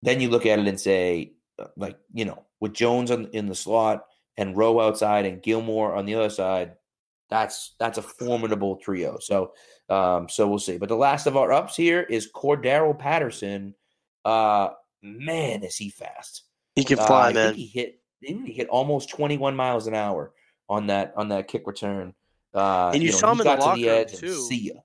[0.01, 1.33] then you look at it and say,
[1.77, 4.05] like, you know, with Jones on, in the slot
[4.37, 6.73] and Rowe outside and Gilmore on the other side,
[7.29, 9.17] that's that's a formidable trio.
[9.19, 9.53] So
[9.89, 10.77] um, so we'll see.
[10.77, 13.75] But the last of our ups here is Cordarrelle Patterson.
[14.23, 14.69] Uh,
[15.01, 16.43] man, is he fast?
[16.75, 17.53] He can fly, uh, man.
[17.55, 20.33] he hit he hit almost 21 miles an hour
[20.69, 22.13] on that on that kick return.
[22.53, 24.41] Uh, And you know, saw him in the locker room, edge and too.
[24.41, 24.81] See ya.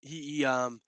[0.00, 0.80] he, he um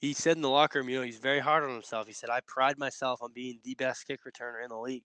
[0.00, 2.06] he said in the locker room, you know, he's very hard on himself.
[2.06, 5.04] He said, "I pride myself on being the best kick returner in the league."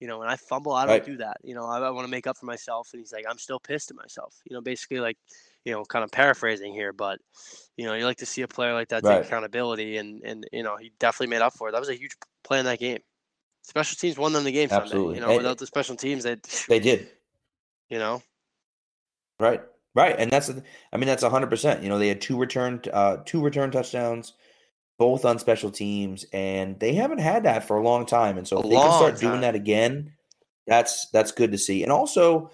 [0.00, 1.04] You know, when I fumble, I don't Right.
[1.04, 1.38] do that.
[1.42, 2.90] You know, I, I want to make up for myself.
[2.92, 5.18] And he's like, "I'm still pissed at myself." You know, basically like,
[5.64, 7.18] you know, kind of paraphrasing here, but
[7.76, 9.18] you know, you like to see a player like that Right.
[9.18, 11.72] take accountability, and and you know, he definitely made up for it.
[11.72, 13.00] That was a huge play in that game.
[13.62, 14.84] Special teams won them the game Sunday.
[14.84, 15.14] Absolutely.
[15.16, 16.36] You know, And- without the special teams, they,
[16.68, 17.10] They did.
[17.90, 18.22] you know,
[19.40, 19.62] Right.
[19.98, 20.14] Right.
[20.18, 20.48] And that's
[20.92, 21.82] I mean that's 100%.
[21.82, 24.34] You know, they had two return uh two return touchdowns
[24.98, 28.56] both on special teams and they haven't had that for a long time and so
[28.56, 30.12] A if they can start long doing that again,
[30.66, 31.82] that's that's good to see.
[31.82, 32.50] And also,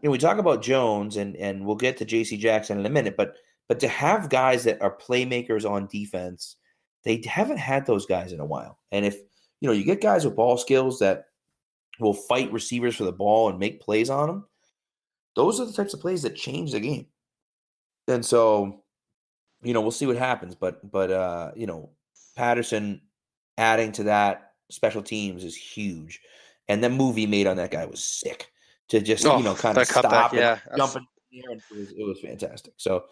[0.00, 2.90] you know, we talk about Jones and and we'll get to JC Jackson in a
[2.90, 3.36] minute, but
[3.68, 6.56] but to have guys that are playmakers on defense,
[7.04, 8.78] they haven't had those guys in a while.
[8.92, 9.16] And if,
[9.60, 11.26] you know, you get guys with ball skills that
[11.98, 14.44] will fight receivers for the ball and make plays on them,
[15.36, 17.06] those are the types of plays that change the game.
[18.08, 18.82] And so,
[19.62, 20.54] you know, we'll see what happens.
[20.54, 21.90] But but uh, you know,
[22.36, 23.02] Patterson
[23.56, 26.20] adding to that special teams is huge.
[26.68, 28.50] And the movie made on that guy was sick.
[28.90, 31.56] To just, Oh, you know, kind that of stop yeah, and jump in the air.
[31.56, 32.72] It was, it was fantastic.
[32.76, 33.04] So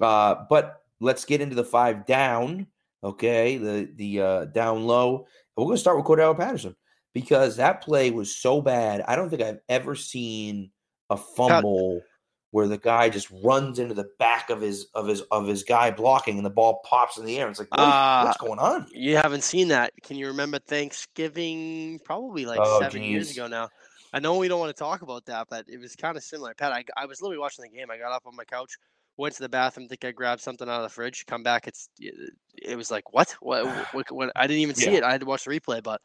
[0.00, 2.66] uh, but let's get into the five down.
[3.02, 5.26] Okay, the the uh, down low.
[5.56, 6.74] We're going to start with Cordarrelle Patterson
[7.12, 9.02] because that play was so bad.
[9.06, 10.70] I don't think I've ever seen
[11.14, 12.02] a fumble
[12.50, 15.90] where the guy just runs into the back of his of his of his guy
[15.90, 17.48] blocking and the ball pops in the air.
[17.48, 18.86] It's like what Uh, what's going on?
[18.92, 19.10] here?
[19.10, 19.92] You haven't seen that.
[20.04, 21.98] Can you remember Thanksgiving?
[22.04, 23.68] Probably like Oh, seven years ago now.
[24.12, 26.54] I know we don't want to talk about that, but it was kind of similar.
[26.54, 27.90] Pat, I, I was literally watching the game.
[27.90, 28.76] I got up on my couch,
[29.16, 31.66] went to the bathroom, think I grabbed something out of the fridge, come back.
[31.66, 34.98] It's it was like what what what, what I didn't even see Yeah.
[34.98, 35.02] it.
[35.02, 36.00] I had to watch the replay, but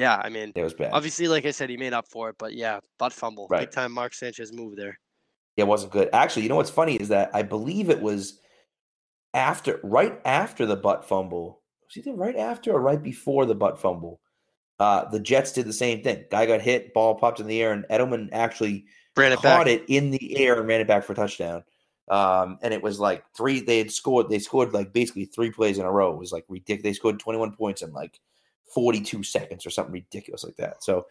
[0.00, 0.90] yeah, I mean, It was bad.
[0.92, 2.36] obviously, like I said, he made up for it.
[2.38, 3.60] But yeah, butt fumble, Right.
[3.60, 3.92] big time.
[3.92, 4.98] Mark Sanchez move there.
[5.56, 6.08] It wasn't good.
[6.12, 8.40] Actually, you know what's funny is that I believe it was
[9.34, 11.60] after, right after the butt fumble.
[11.86, 14.20] Was either right after or right before the butt fumble?
[14.78, 16.24] Uh, the Jets did the same thing.
[16.30, 18.86] Guy got hit, ball popped in the air, and Edelman actually
[19.16, 19.66] Ran it caught back.
[19.66, 21.62] it in the air and ran it back for a touchdown.
[22.08, 23.60] Um, and it was like three.
[23.60, 24.30] They had scored.
[24.30, 26.12] They scored like basically three plays in a row.
[26.12, 26.82] It was like ridiculous.
[26.82, 28.18] They scored twenty one points in like
[28.74, 30.82] forty two seconds or something ridiculous like that.
[30.82, 31.06] So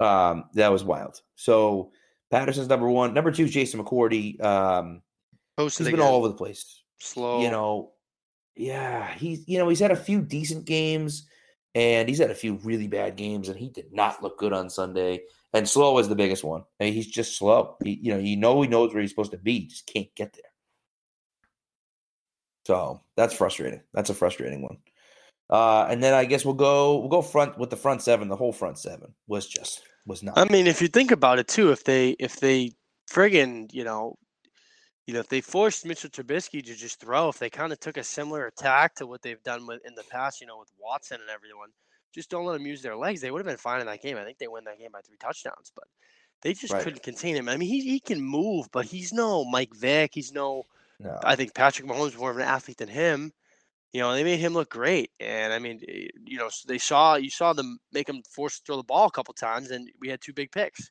[0.00, 1.20] um, that was wild.
[1.36, 1.92] So
[2.30, 3.14] Patterson's number one.
[3.14, 4.42] Number two is Jason McCourty.
[4.42, 5.02] Um,
[5.56, 6.12] Posted he's been again.
[6.12, 6.82] all over the place.
[6.98, 7.42] Slow.
[7.42, 7.92] You know,
[8.56, 11.26] yeah, he's you know he's had a few decent games
[11.74, 14.68] and he's had a few really bad games, and he did not look good on
[14.70, 15.22] Sunday.
[15.52, 16.64] And slow is the biggest one.
[16.80, 17.76] I mean, he's just slow.
[17.82, 20.14] He, you know, you know he knows where he's supposed to be, he just can't
[20.14, 20.42] get there.
[22.66, 23.82] So that's frustrating.
[23.94, 24.78] That's a frustrating one.
[25.50, 28.28] Uh, and then I guess we'll go we'll go front with the front seven.
[28.28, 30.38] The whole front seven was just was not.
[30.38, 32.72] I mean, if you think about it too, if they if they
[33.10, 34.16] friggin' you know,
[35.06, 37.96] you know, if they forced Mitchell Trubisky to just throw, if they kind of took
[37.96, 41.20] a similar attack to what they've done with in the past, you know, with Watson
[41.20, 41.70] and everyone,
[42.14, 43.20] just don't let them use their legs.
[43.20, 44.16] They would have been fine in that game.
[44.18, 45.84] I think they win that game by three touchdowns, but
[46.42, 46.82] they just Right.
[46.84, 47.48] couldn't contain him.
[47.48, 50.12] I mean, he he can move, but he's no Mike Vick.
[50.14, 50.62] He's no.
[51.00, 51.18] no.
[51.24, 53.32] I think Patrick Mahomes is more of an athlete than him.
[53.92, 55.80] You know, they made him look great, and I mean,
[56.24, 59.10] you know, they saw you saw them make him force to throw the ball a
[59.10, 60.90] couple times, and we had two big picks.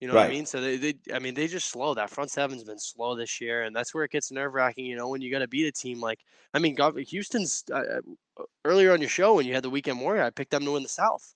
[0.00, 0.46] You know what I mean?
[0.46, 1.92] So they, they, I mean, they just slow.
[1.92, 4.86] That front seven's been slow this year, and that's where it gets nerve wracking.
[4.86, 6.20] You know, when you got to beat a team like,
[6.54, 6.76] I mean,
[7.08, 8.00] Houston's uh,
[8.38, 10.70] uh, earlier on your show when you had the weekend warrior, I picked them to
[10.72, 11.34] win the South.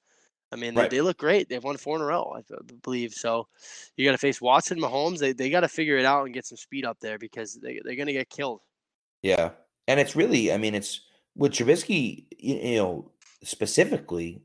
[0.51, 0.89] I mean, Right.
[0.89, 1.49] they, they look great.
[1.49, 2.43] They've won four in a row, I
[2.83, 3.13] believe.
[3.13, 3.49] So
[3.97, 5.19] you got to face Watson, Mahomes.
[5.19, 7.81] They, they got to figure it out and get some speed up there because they,
[7.85, 8.63] they're going to get killed.
[9.23, 9.51] Yeah,
[9.87, 11.01] and it's really, I mean, it's
[11.37, 13.11] with Trubisky, you, you know,
[13.43, 14.43] specifically.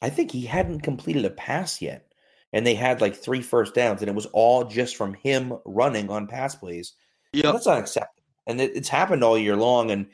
[0.00, 2.12] I think he hadn't completed a pass yet,
[2.52, 6.10] and they had like three first downs, and it was all just from him running
[6.10, 6.94] on pass plays.
[7.32, 9.92] Yeah, That's unacceptable, and it, it's happened all year long.
[9.92, 10.06] And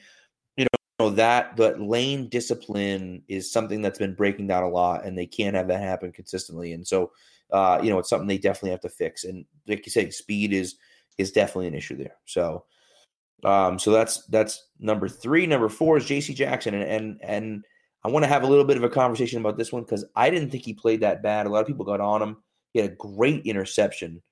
[0.59, 0.67] you
[0.99, 5.27] know that that lane discipline is something that's been breaking down a lot, and they
[5.27, 6.75] can't have that happen consistently.
[6.75, 7.13] And so,
[7.51, 9.25] uh, you know, it's something they definitely have to fix.
[9.25, 10.77] And like you say, speed is
[11.17, 12.17] is definitely an issue there.
[12.27, 12.65] So.
[13.45, 15.47] Um, so that's that's number three.
[15.47, 16.35] Number four is J.C.
[16.35, 17.65] Jackson, and and and
[18.05, 20.31] I want to have a little bit of a conversation about this one because I
[20.31, 21.47] didn't think he played that bad.
[21.47, 22.37] A lot of people got on him.
[22.73, 24.23] He had a great interception.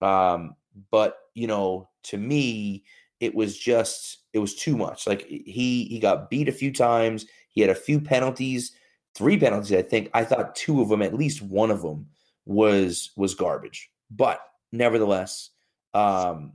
[0.00, 0.56] Um,
[0.90, 2.84] but you know, to me,
[3.20, 5.06] it was just it was too much.
[5.06, 7.26] Like he he got beat a few times.
[7.50, 8.72] He had a few penalties,
[9.14, 10.10] three penalties, I think.
[10.14, 12.06] I thought two of them, at least one of them,
[12.46, 13.90] was was garbage.
[14.10, 14.40] But
[14.72, 15.50] nevertheless,
[15.94, 16.52] um,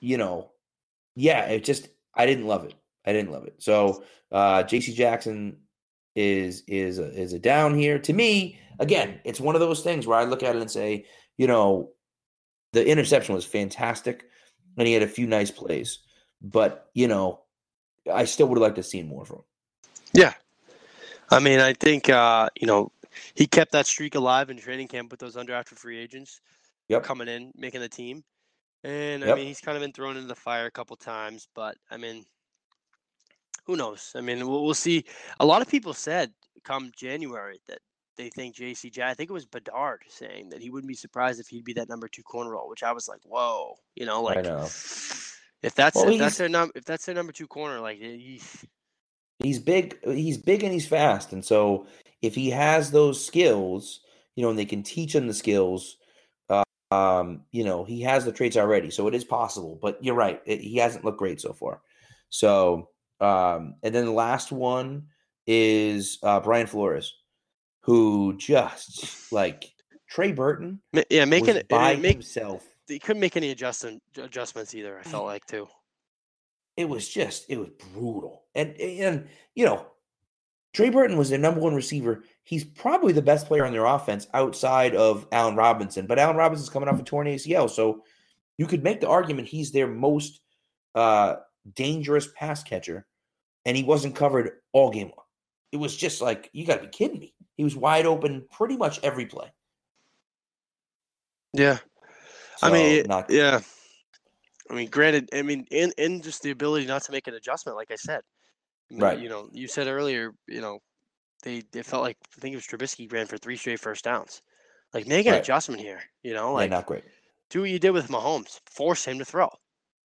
[0.00, 0.52] you know,
[1.14, 2.74] yeah, it just I didn't love it.
[3.06, 3.54] I didn't love it.
[3.58, 5.58] So uh JC Jackson
[6.16, 7.98] is is a, is a down here.
[7.98, 11.06] To me, again, it's one of those things where I look at it and say,
[11.36, 11.90] you know,
[12.72, 14.24] the interception was fantastic
[14.76, 15.98] and he had a few nice plays.
[16.42, 17.42] But, you know,
[18.10, 19.44] I still would have liked to see more from him.
[20.14, 20.32] Yeah.
[21.30, 22.90] I mean, I think uh, you know,
[23.34, 26.40] he kept that streak alive in training camp with those undrafted free agents
[26.88, 27.04] Yep.
[27.04, 28.24] coming in, making the team.
[28.82, 31.76] And I mean, he's kind of been thrown into the fire a couple times, but
[31.90, 32.24] I mean,
[33.66, 34.12] who knows?
[34.14, 35.04] I mean, we'll, we'll see.
[35.38, 36.32] A lot of people said
[36.64, 37.80] come January that
[38.16, 39.02] they think JCJ.
[39.02, 41.88] I think it was Bedard saying that he wouldn't be surprised if he'd be that
[41.88, 44.62] number two corner role, which I was like, whoa, you know, like I know.
[44.64, 48.40] if that's Well, if that's their num if that's their number two corner, like he,
[49.42, 49.98] He's big.
[50.04, 51.32] He's big and he's fast.
[51.32, 51.86] And so
[52.20, 54.00] if he has those skills,
[54.36, 55.96] you know, and they can teach him the skills,
[56.90, 58.90] um, you know, he has the traits already.
[58.90, 59.78] So it is possible.
[59.80, 60.40] But you're right.
[60.44, 61.80] It, he hasn't looked great so far.
[62.28, 62.88] So,
[63.20, 65.06] um, and then the last one
[65.46, 67.14] is uh, Brian Flores,
[67.82, 69.72] who just like
[70.08, 72.64] Trey Burton yeah, making it by make himself.
[72.88, 74.98] he couldn't make any adjustment adjustments either.
[74.98, 75.68] I felt like too.
[76.76, 78.44] it was just it was brutal.
[78.54, 79.86] And and you know,
[80.72, 82.24] Trey Burton was their number one receiver.
[82.50, 86.08] He's probably the best player on their offense outside of Allen Robinson.
[86.08, 88.02] But Allen Robinson's coming off a torn ACL, so
[88.58, 90.40] you could make the argument he's their most
[90.96, 91.36] uh,
[91.76, 93.06] dangerous pass catcher,
[93.64, 95.26] and he wasn't covered all game long.
[95.70, 97.34] It was just like you got to be kidding me.
[97.56, 99.52] He was wide open pretty much every play.
[101.52, 101.78] Yeah,
[102.60, 103.60] I mean, not yeah.
[104.68, 107.76] I mean, granted, I mean, in in just the ability not to make an adjustment,
[107.76, 108.22] like I said,
[108.90, 109.20] Right.
[109.20, 110.80] You know, you said earlier, you know,
[111.42, 114.42] they they felt like I think it was Trubisky ran for three straight first downs.
[114.94, 115.36] Like, make an Right.
[115.36, 116.02] adjustment here.
[116.22, 117.04] You know, yeah, like not great.
[117.50, 119.50] do what you did with Mahomes, force him to throw.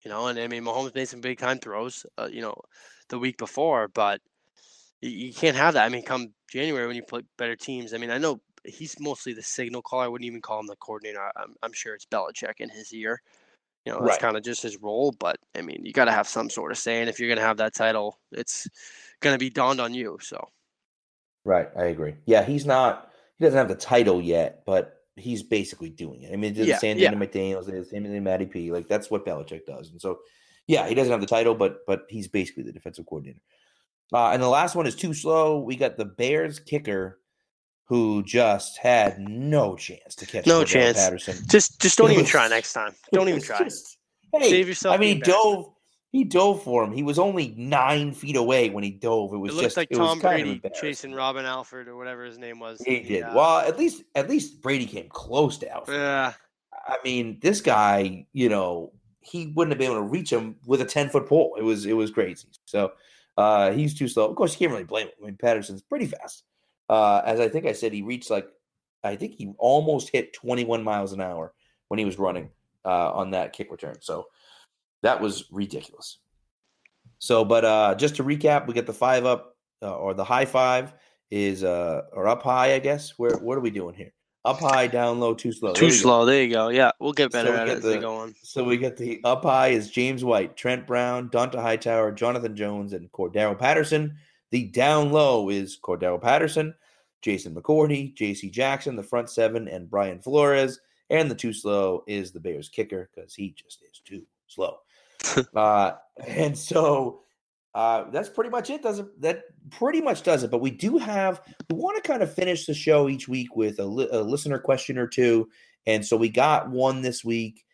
[0.04, 2.54] You know, and I mean, Mahomes made some big time throws, uh, you know,
[3.08, 4.20] the week before, but
[5.00, 5.84] you, you can't have that.
[5.84, 7.94] I mean, come January when you play better teams.
[7.94, 10.04] I mean, I know he's mostly the signal caller.
[10.04, 11.30] I wouldn't even call him the coordinator.
[11.36, 13.20] I'm, I'm sure it's Belichick in his ear.
[13.84, 14.18] You know, that's Right.
[14.18, 15.12] kind of just his role.
[15.18, 17.00] But I mean, you got to have some sort of say.
[17.00, 18.68] And if you're going to have that title, it's
[19.20, 20.18] going to be dawned on you.
[20.22, 20.48] So,
[21.44, 22.14] Right, I agree.
[22.26, 23.10] Yeah, he's not.
[23.38, 26.32] He doesn't have the title yet, but he's basically doing it.
[26.32, 27.10] I mean, did Yeah, the same yeah.
[27.10, 28.70] thing to McDaniels, did the same thing to Matty P.
[28.70, 30.20] Like that's what Belichick does, and so
[30.68, 33.40] yeah, he doesn't have the title, but but he's basically the defensive coordinator.
[34.12, 35.58] Uh, and the last one is too slow.
[35.60, 37.18] We got the Bears kicker,
[37.86, 40.96] who just had no chance to catch No chance.
[40.98, 41.36] Patterson.
[41.48, 42.94] just just don't even try next time.
[43.12, 43.58] Don't even try.
[43.64, 43.98] just-
[44.32, 45.71] hey, Save yourself I mean, he dove.
[46.12, 46.92] He dove for him.
[46.92, 49.32] He was only nine feet away when he dove.
[49.32, 52.36] It was It just like it was Tom Brady chasing Robin Alford or whatever his
[52.38, 52.82] name was.
[52.82, 53.22] He did.
[53.22, 55.96] uh, Well, at least at least Brady came close to Alfred.
[55.96, 56.34] yeah.
[56.86, 60.82] I mean, this guy, you know, he wouldn't have been able to reach him with
[60.82, 61.56] a ten foot pole.
[61.58, 62.46] It was it was crazy.
[62.66, 62.92] So
[63.38, 64.28] uh, he's too slow.
[64.28, 65.12] Of course, you can't really blame him.
[65.22, 66.44] I mean, Patterson's pretty fast.
[66.90, 68.48] Uh, as I think I said, he reached like
[69.02, 71.54] I think he almost hit twenty one miles an hour
[71.88, 72.50] when he was running
[72.84, 73.96] uh, on that kick return.
[74.00, 74.26] So
[75.02, 76.18] that was ridiculous.
[77.18, 80.44] So, but uh, just to recap, we get the five up uh, or the high
[80.44, 80.92] five
[81.30, 83.14] is uh, or up high, I guess.
[83.18, 84.12] Where what are we doing here?
[84.44, 85.72] Up high, down low, too slow.
[85.72, 85.92] There Too go.
[85.94, 86.24] slow.
[86.24, 86.68] There you go.
[86.68, 88.34] Yeah, we'll get better So we at get it as we the- go on.
[88.42, 92.92] So we get the up high is James White, Trent Brown, Dont'a Hightower, Jonathan Jones,
[92.92, 94.16] and Cordarrelle Patterson.
[94.50, 96.74] The down low is Cordarrelle Patterson,
[97.22, 98.50] Jason McCourty, J.C.
[98.50, 100.80] Jackson, the front seven, and Brian Flores.
[101.08, 104.22] And the too slow is the Bears kicker because he just is too
[104.54, 104.78] slow.
[105.56, 105.92] uh,
[106.26, 107.22] and so
[107.74, 108.82] uh, that's pretty much it.
[108.82, 109.20] Does it?
[109.20, 110.50] That pretty much does it.
[110.50, 111.40] But we do have
[111.70, 114.58] we want to kind of finish the show each week with a, li- a listener
[114.58, 115.48] question or two.
[115.86, 117.64] And so we got one this week.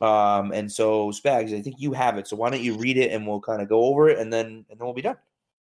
[0.00, 2.28] Um, and so Spags, I think you have it.
[2.28, 4.66] So why don't you read it and we'll kind of go over it and then
[4.68, 5.16] and then we'll be done.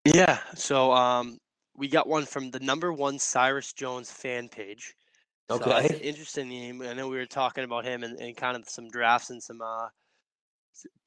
[0.04, 0.38] Yeah.
[0.54, 1.38] So um,
[1.76, 4.94] we got one from the number one Cyrus Jones fan page.
[5.50, 6.04] So that's an Okay.
[6.04, 6.82] interesting name.
[6.82, 9.60] I know we were talking about him and, and kind of some drafts and some
[9.62, 9.88] uh,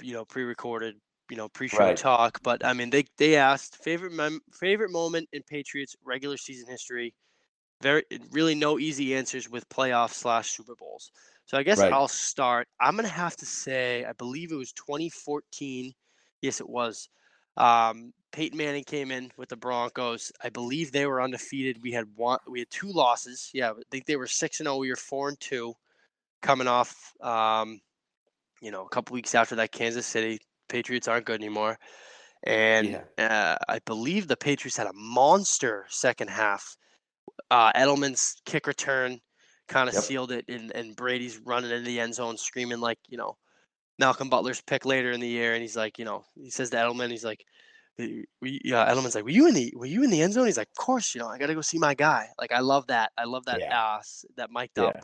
[0.02, 0.96] you know, pre-recorded,
[1.30, 1.96] you know, pre-show Right.
[1.96, 2.40] talk.
[2.44, 7.14] But I mean, they they asked favorite mem- favorite moment in Patriots regular season history.
[7.82, 11.12] Very really no easy answers with playoffs slash Super Bowls.
[11.46, 11.92] So I guess Right.
[11.92, 12.68] I'll start.
[12.80, 15.94] I'm gonna have to say I believe it was 2014.
[16.42, 17.10] Yes, it was.
[17.58, 20.32] Um, Peyton Manning came in with the Broncos.
[20.44, 21.82] I believe they were undefeated.
[21.82, 22.40] We had one.
[22.48, 23.50] We had two losses.
[23.54, 24.78] Yeah, I think they were six and zero.
[24.78, 25.74] We were four and two,
[26.42, 27.14] coming off.
[27.22, 27.82] Um,
[28.62, 30.40] you know, a couple weeks after that, Kansas City
[30.70, 31.78] Patriots aren't good anymore,
[32.44, 36.78] and uh, I believe the Patriots had a monster second half.
[37.52, 39.20] Uh, Edelman's kick return
[39.68, 39.96] kind of Yep.
[39.96, 43.38] sealed it, and, and Brady's running into the end zone screaming like you know
[44.00, 46.78] Malcolm Butler's pick later in the year, and he's like, you know, he says to
[46.78, 47.44] Edelman, he's like,
[48.00, 48.06] "Uh,
[48.42, 50.46] yeah, Edelman's like, were you in the were you in the end zone?
[50.48, 52.30] He's like, of course, you know, I got to go see my guy.
[52.40, 53.12] Like, I love that.
[53.18, 53.62] I love that.
[53.62, 53.72] Yeah.
[53.72, 54.92] Uh, s- that mic'd Yeah.
[54.92, 54.98] up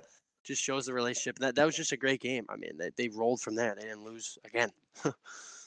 [0.45, 1.39] just shows the relationship.
[1.39, 2.45] That that was just a great game.
[2.49, 3.75] I mean, they, they rolled from there.
[3.75, 4.71] They didn't lose again.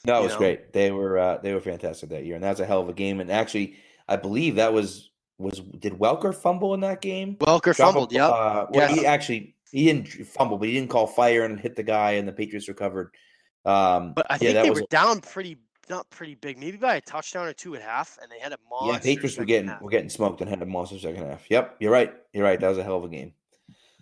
[0.05, 0.37] No, it was know?
[0.37, 0.71] great.
[0.71, 2.93] They were uh, they were fantastic that year, and that was a hell of a
[2.93, 3.19] game.
[3.19, 3.75] And actually,
[4.07, 7.35] I believe that was was did Welker fumble in that game?
[7.35, 8.13] Welker Drop fumbled.
[8.13, 8.27] Yeah.
[8.27, 11.83] Uh, well, he actually he didn't fumble, but he didn't call fire and hit the
[11.83, 13.11] guy, and the Patriots recovered.
[13.65, 15.57] Um, But I yeah, think that they was were down pretty,
[15.89, 18.57] not pretty big, maybe by a touchdown or two at half, and they had a
[18.69, 18.93] monster.
[18.93, 19.15] yeah.
[19.15, 19.81] Patriots were getting half.
[19.81, 21.43] were getting smoked and had a monster second half.
[21.49, 22.13] Yep, you're right.
[22.33, 22.59] You're right.
[22.59, 23.33] That was a hell of a game.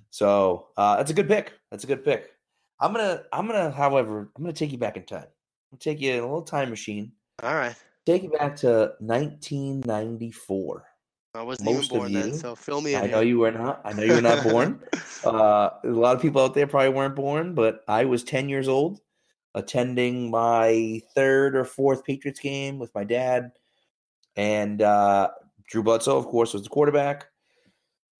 [0.09, 1.53] So uh, that's a good pick.
[1.71, 2.31] That's a good pick.
[2.79, 5.25] I'm gonna I'm gonna, however, I'm gonna take you back in time.
[5.71, 7.11] I'll take you in a little time machine.
[7.43, 7.75] All right.
[8.05, 10.85] Take you back to 1994.
[11.35, 13.03] I wasn't Most even of born then, you- so fill me in.
[13.03, 13.81] I know you were not.
[13.83, 14.81] I know you were not born.
[15.25, 18.67] Uh, a lot of people out there probably weren't born, but I was 10 years
[18.67, 19.01] old,
[19.55, 23.51] attending my third or fourth Patriots game with my dad.
[24.35, 25.29] And uh,
[25.67, 27.25] Drew Bledsoe, of course, was the quarterback.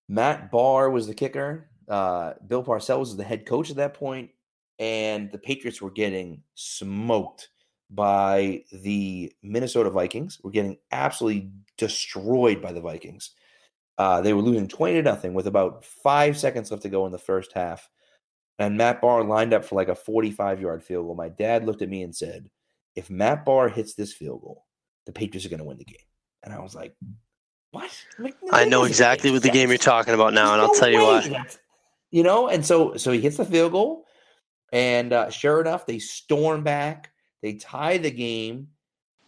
[0.10, 1.70] Matt Bahr was the kicker.
[1.88, 4.32] Uh, Bill Parcells was the head coach at that point,
[4.80, 7.50] And the Patriots were getting smoked
[7.90, 10.40] by the Minnesota Vikings.
[10.44, 13.32] We're getting absolutely destroyed by the Vikings.
[13.98, 17.12] Uh, they were losing 20 to nothing with about five seconds left to go in
[17.12, 17.90] the first half.
[18.60, 21.16] And Matt Bahr lined up for like a 45 yard field goal.
[21.16, 22.50] My dad looked at me and said,
[22.96, 24.66] If Matt Bahr hits this field goal,
[25.06, 25.98] the Patriots are going to win the game.
[26.44, 26.96] And I was like,
[27.72, 27.92] What?
[28.18, 30.74] I'm like, "No, I know exactly what the game you're talking about now, and I'll
[30.74, 31.28] no tell you why.
[31.28, 31.60] that's-
[32.12, 34.06] You know, and so so he hits the field goal,
[34.72, 37.12] and uh, sure enough, they storm back.
[37.42, 38.70] They tie the game,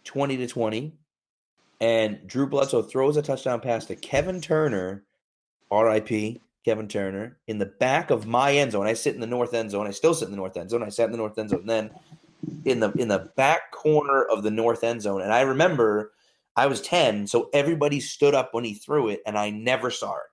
[0.04, 0.94] twenty to twenty,
[1.80, 5.04] and Drew Bledsoe throws a touchdown pass to Kevin Turner,
[5.70, 6.40] R.I.P.
[6.64, 8.86] Kevin Turner, in the back of my end zone.
[8.86, 9.86] I sit in the north end zone.
[9.86, 10.82] I still sit in the north end zone.
[10.82, 11.60] I sat in the north end zone.
[11.60, 11.90] And then
[12.64, 16.12] in the in the back corner of the north end zone, and I remember
[16.56, 20.14] I was ten, so everybody stood up when he threw it, and I never saw
[20.14, 20.29] it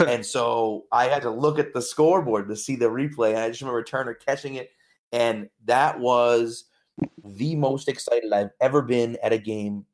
[0.06, 3.30] and so I had to look at the scoreboard to see the replay.
[3.30, 4.70] And I just remember Turner catching it,
[5.12, 6.64] and that was
[7.24, 9.84] the most excited I've ever been at a game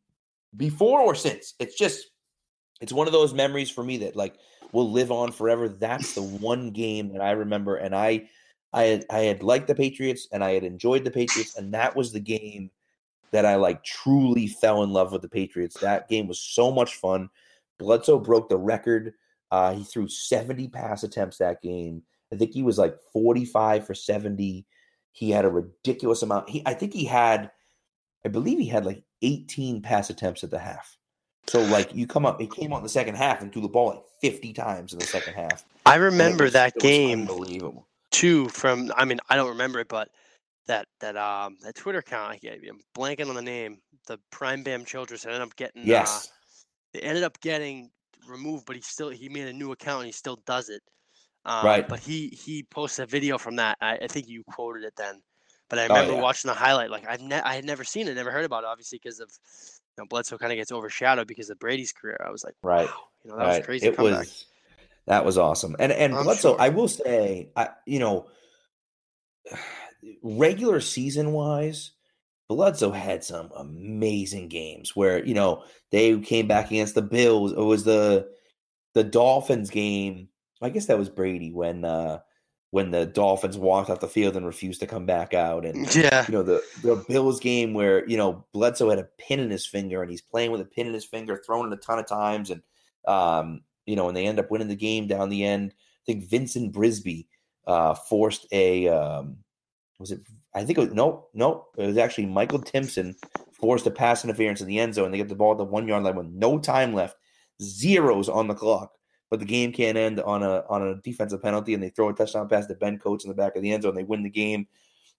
[0.57, 1.55] before or since.
[1.59, 2.09] It's just,
[2.81, 4.35] it's one of those memories for me that like
[4.73, 5.69] will live on forever.
[5.69, 8.29] That's the one game that I remember, and I,
[8.73, 11.95] I had, I had liked the Patriots and I had enjoyed the Patriots, and that
[11.95, 12.71] was the game
[13.33, 15.79] that I like truly fell in love with the Patriots.
[15.81, 17.29] That game was so much fun.
[17.79, 19.15] Bledsoe broke the record.
[19.53, 22.03] Uh, he threw 70 pass attempts that game.
[22.33, 24.67] I think he was like 45 for 70.
[25.13, 26.49] He had a ridiculous amount.
[26.49, 27.51] He, I think he had,
[28.25, 30.97] I believe he had like 18 pass attempts at the half.
[31.49, 33.69] So like you come up, he came out in the second half and threw the
[33.69, 35.65] ball like 50 times in the second half.
[35.85, 37.87] I remember was- that game unbelievable.
[38.11, 38.49] too.
[38.49, 40.09] From I mean, I don't remember it, but
[40.69, 43.79] that that um that Twitter account, I, I'm blanking on the name.
[44.07, 45.83] The Prime Bam Childress ended up getting.
[45.83, 46.33] Uh, Yes.
[46.95, 47.91] they ended up getting
[48.29, 50.83] removed, but he still he made a new account and he still does it.
[51.45, 51.89] Um, Right.
[51.89, 53.79] But he he posted a video from that.
[53.81, 55.23] I, I think you quoted it then.
[55.69, 56.23] But I Oh, remember yeah.
[56.23, 56.91] watching the highlight.
[56.91, 59.31] Like I've ne- I had never seen it, never heard about it, obviously because of
[59.97, 62.19] you know Bledsoe kind of gets overshadowed because of Brady's career.
[62.25, 62.89] I was like, Right.
[62.89, 64.29] wow, you know that was a crazy It comeback.
[64.29, 64.47] was
[65.07, 65.77] that was awesome.
[65.79, 66.59] And and I'm Bledsoe, sure.
[66.59, 68.29] I will say, I you know,
[70.23, 71.93] regular season wise,
[72.55, 77.53] Bledsoe had some amazing games where you know they came back against the Bills.
[77.53, 78.29] It was the
[78.93, 80.29] the Dolphins game.
[80.61, 82.19] I guess that was Brady when uh
[82.71, 86.27] when the Dolphins walked off the field and refused to come back out and Yeah.
[86.29, 89.67] you know the the Bills game where you know Bledsoe had a pin in his
[89.67, 92.07] finger and he's playing with a pin in his finger, throwing it a ton of
[92.07, 92.63] times, and
[93.09, 95.73] um, you know, and they end up winning the game down the end.
[95.75, 97.27] I think Vincent Brisby
[97.67, 99.39] uh, forced a um,
[99.99, 100.21] was it?
[100.55, 103.17] I think it was no, no, it was actually Michael Timpson
[103.53, 105.11] forced a pass interference in the end zone.
[105.11, 107.17] They get the ball at the one yard line with no time left,
[107.61, 108.93] zeros on the clock.
[109.31, 112.13] But the game can't end on a on a defensive penalty, and they throw a
[112.13, 113.95] touchdown pass to Ben Coates in the back of the end zone.
[113.95, 114.67] They win the game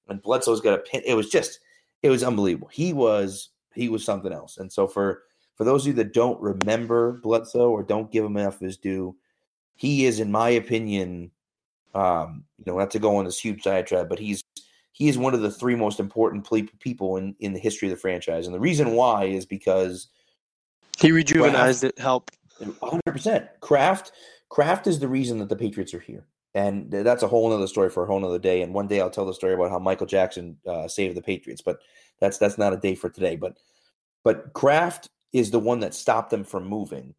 [0.08, 1.02] and Bledsoe's got a pin.
[1.06, 1.60] It was just,
[2.02, 2.70] it was unbelievable.
[2.72, 4.58] He was, he was something else.
[4.58, 5.24] And so for
[5.56, 8.78] for those of you that don't remember Bledsoe or don't give him enough of his
[8.78, 9.16] due,
[9.76, 11.30] he is, in my opinion,
[11.94, 14.43] um, you know, not to go on this huge diatribe, but he's
[14.94, 17.96] he is one of the three most important ple- people in in the history of
[17.96, 20.08] the franchise, and the reason why is because
[21.00, 22.00] He rejuvenized it.
[22.00, 22.32] Help.
[22.62, 23.50] 100%.
[23.60, 24.12] Kraft,
[24.50, 26.26] Kraft is the reason that the Patriots are here.
[26.54, 28.62] And that's a whole other story for a whole other day.
[28.62, 31.64] And one day I'll tell the story about how Michael Jackson uh, saved the Patriots,
[31.64, 31.80] but
[32.20, 33.36] that's that's not a day for today.
[33.36, 33.58] But
[34.24, 37.16] but Kraft is the one that stopped them from moving.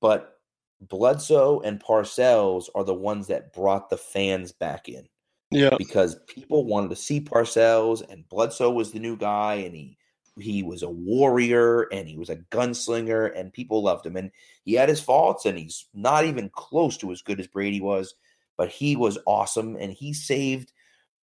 [0.00, 0.38] But
[0.80, 5.06] Bledsoe and Parcells are the ones that brought the fans back in
[5.50, 5.76] Yeah.
[5.78, 9.96] because people wanted to see Parcells and Bledsoe was the new guy and he
[10.38, 14.30] he was a warrior and he was a gunslinger and people loved him and
[14.64, 18.14] he had his faults and he's not even close to as good as Brady was
[18.56, 20.72] but he was awesome and he saved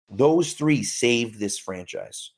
[0.08, 2.30] those three saved this franchise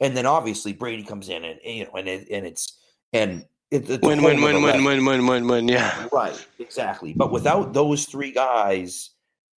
[0.00, 2.78] and then obviously Brady comes in and you know and it, and it's
[3.12, 5.68] and it, it's Win, win, win, win, win, win, win, win.
[5.68, 6.08] Yeah.
[6.12, 7.12] Right, exactly.
[7.12, 9.10] But without those three guys,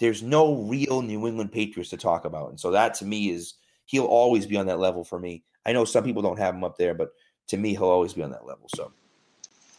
[0.01, 2.49] there's no real New England Patriots to talk about.
[2.49, 3.53] And so that to me is
[3.85, 5.43] he'll always be on that level for me.
[5.65, 7.11] I know some people don't have him up there, but
[7.47, 8.67] to me, he'll always be on that level.
[8.75, 8.91] So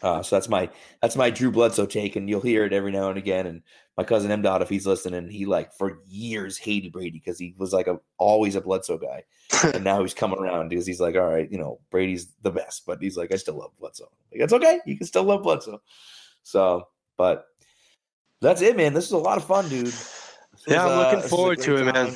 [0.03, 0.69] uh, so that's my
[1.01, 3.47] that's my Drew Bledsoe take, and you'll hear it every now and again.
[3.47, 3.63] And
[3.97, 7.55] my cousin M Dot, if he's listening, he like for years hated Brady because he
[7.57, 9.23] was like a always a Bledsoe guy,
[9.75, 12.85] and now he's coming around because he's like, all right, you know, Brady's the best,
[12.85, 14.11] but he's like, I still love Bledsoe.
[14.33, 15.81] Like, that's okay, you can still love Bledsoe.
[16.43, 17.47] So, but
[18.43, 18.93] that's it, man.
[18.93, 19.87] This is a lot of fun, dude.
[19.87, 22.13] This Yeah, I'm uh, looking was a forward to it, man.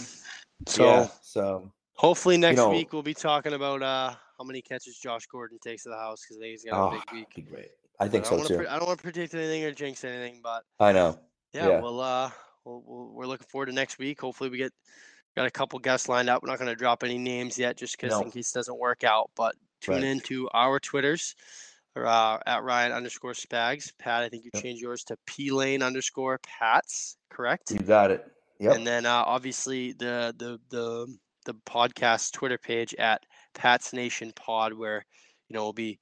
[0.66, 4.98] So yeah, so hopefully next know- week we'll be talking about uh how many catches
[4.98, 7.48] Josh Gordon takes to the house because I think he's got oh, a big week.
[7.48, 7.68] great.
[7.98, 8.56] I think I so too.
[8.58, 11.18] pre- I don't want to predict anything or jinx anything, but I know.
[11.54, 11.80] yeah, Yeah.
[11.80, 12.30] we'll uh
[12.64, 14.20] we'll, we'll, we're looking forward to next week.
[14.20, 14.72] Hopefully we get
[15.36, 16.42] got a couple guests lined up.
[16.42, 18.22] We're not going to drop any names yet, just because No.
[18.24, 19.30] in case it doesn't work out.
[19.36, 20.04] But tune Right.
[20.04, 21.34] in to our Twitters.
[22.04, 23.92] Uh, at Ryan underscore Spags.
[23.98, 24.62] Pat, I think you Yep.
[24.62, 27.70] changed yours to P Lane underscore Pats, correct?
[27.70, 28.24] You got it.
[28.58, 28.76] Yep.
[28.76, 33.24] And then uh, obviously the the the the podcast Twitter page at
[33.54, 35.04] Pat's Nation Pod, where
[35.48, 35.98] you know we'll be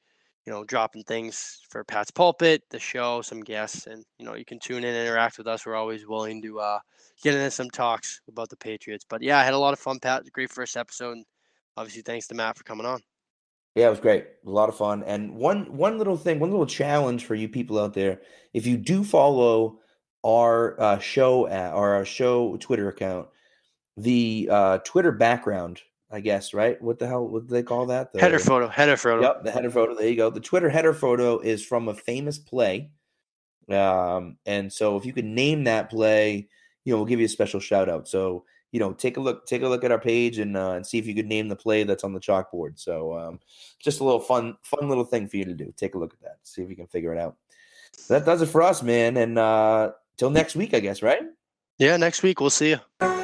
[0.46, 4.44] you know dropping things for Pats Pulpit, the show, some guests, and you know you
[4.44, 5.64] can tune in and interact with us.
[5.66, 6.78] We're always willing to uh,
[7.22, 9.04] get into some talks about the Patriots.
[9.08, 10.24] But yeah, I had a lot of fun, Pat.
[10.32, 11.12] Great first episode.
[11.12, 11.26] And
[11.76, 13.00] obviously, thanks to Matt for coming on.
[13.74, 14.26] Yeah, it was great.
[14.46, 15.02] A lot of fun.
[15.02, 18.20] And one one little thing, one little challenge for you people out there:
[18.52, 19.80] if you do follow
[20.24, 23.28] our uh, show at, or our show Twitter account,
[23.96, 26.80] the uh, Twitter background, I guess, right?
[26.80, 27.26] What the hell?
[27.26, 28.12] What do they call that?
[28.12, 29.22] The, Header photo, header photo.
[29.22, 29.94] Yep, the header photo.
[29.94, 30.30] There you go.
[30.30, 32.90] The Twitter header photo is from a famous play.
[33.68, 36.48] Um, and so if you could name that play,
[36.84, 38.06] you know, we'll give you a special shout out.
[38.06, 38.44] So,
[38.74, 40.98] you know, take a look, take a look at our page and uh, and see
[40.98, 42.72] if you could name the play that's on the chalkboard.
[42.74, 43.38] So um,
[43.78, 45.72] just a little fun, fun little thing for you to do.
[45.76, 46.38] Take a look at that.
[46.42, 47.36] See if you can figure it out.
[48.08, 49.16] That does it for us, man.
[49.16, 51.22] And uh till next week, I guess, right?
[51.78, 53.23] Yeah, next week we'll see you.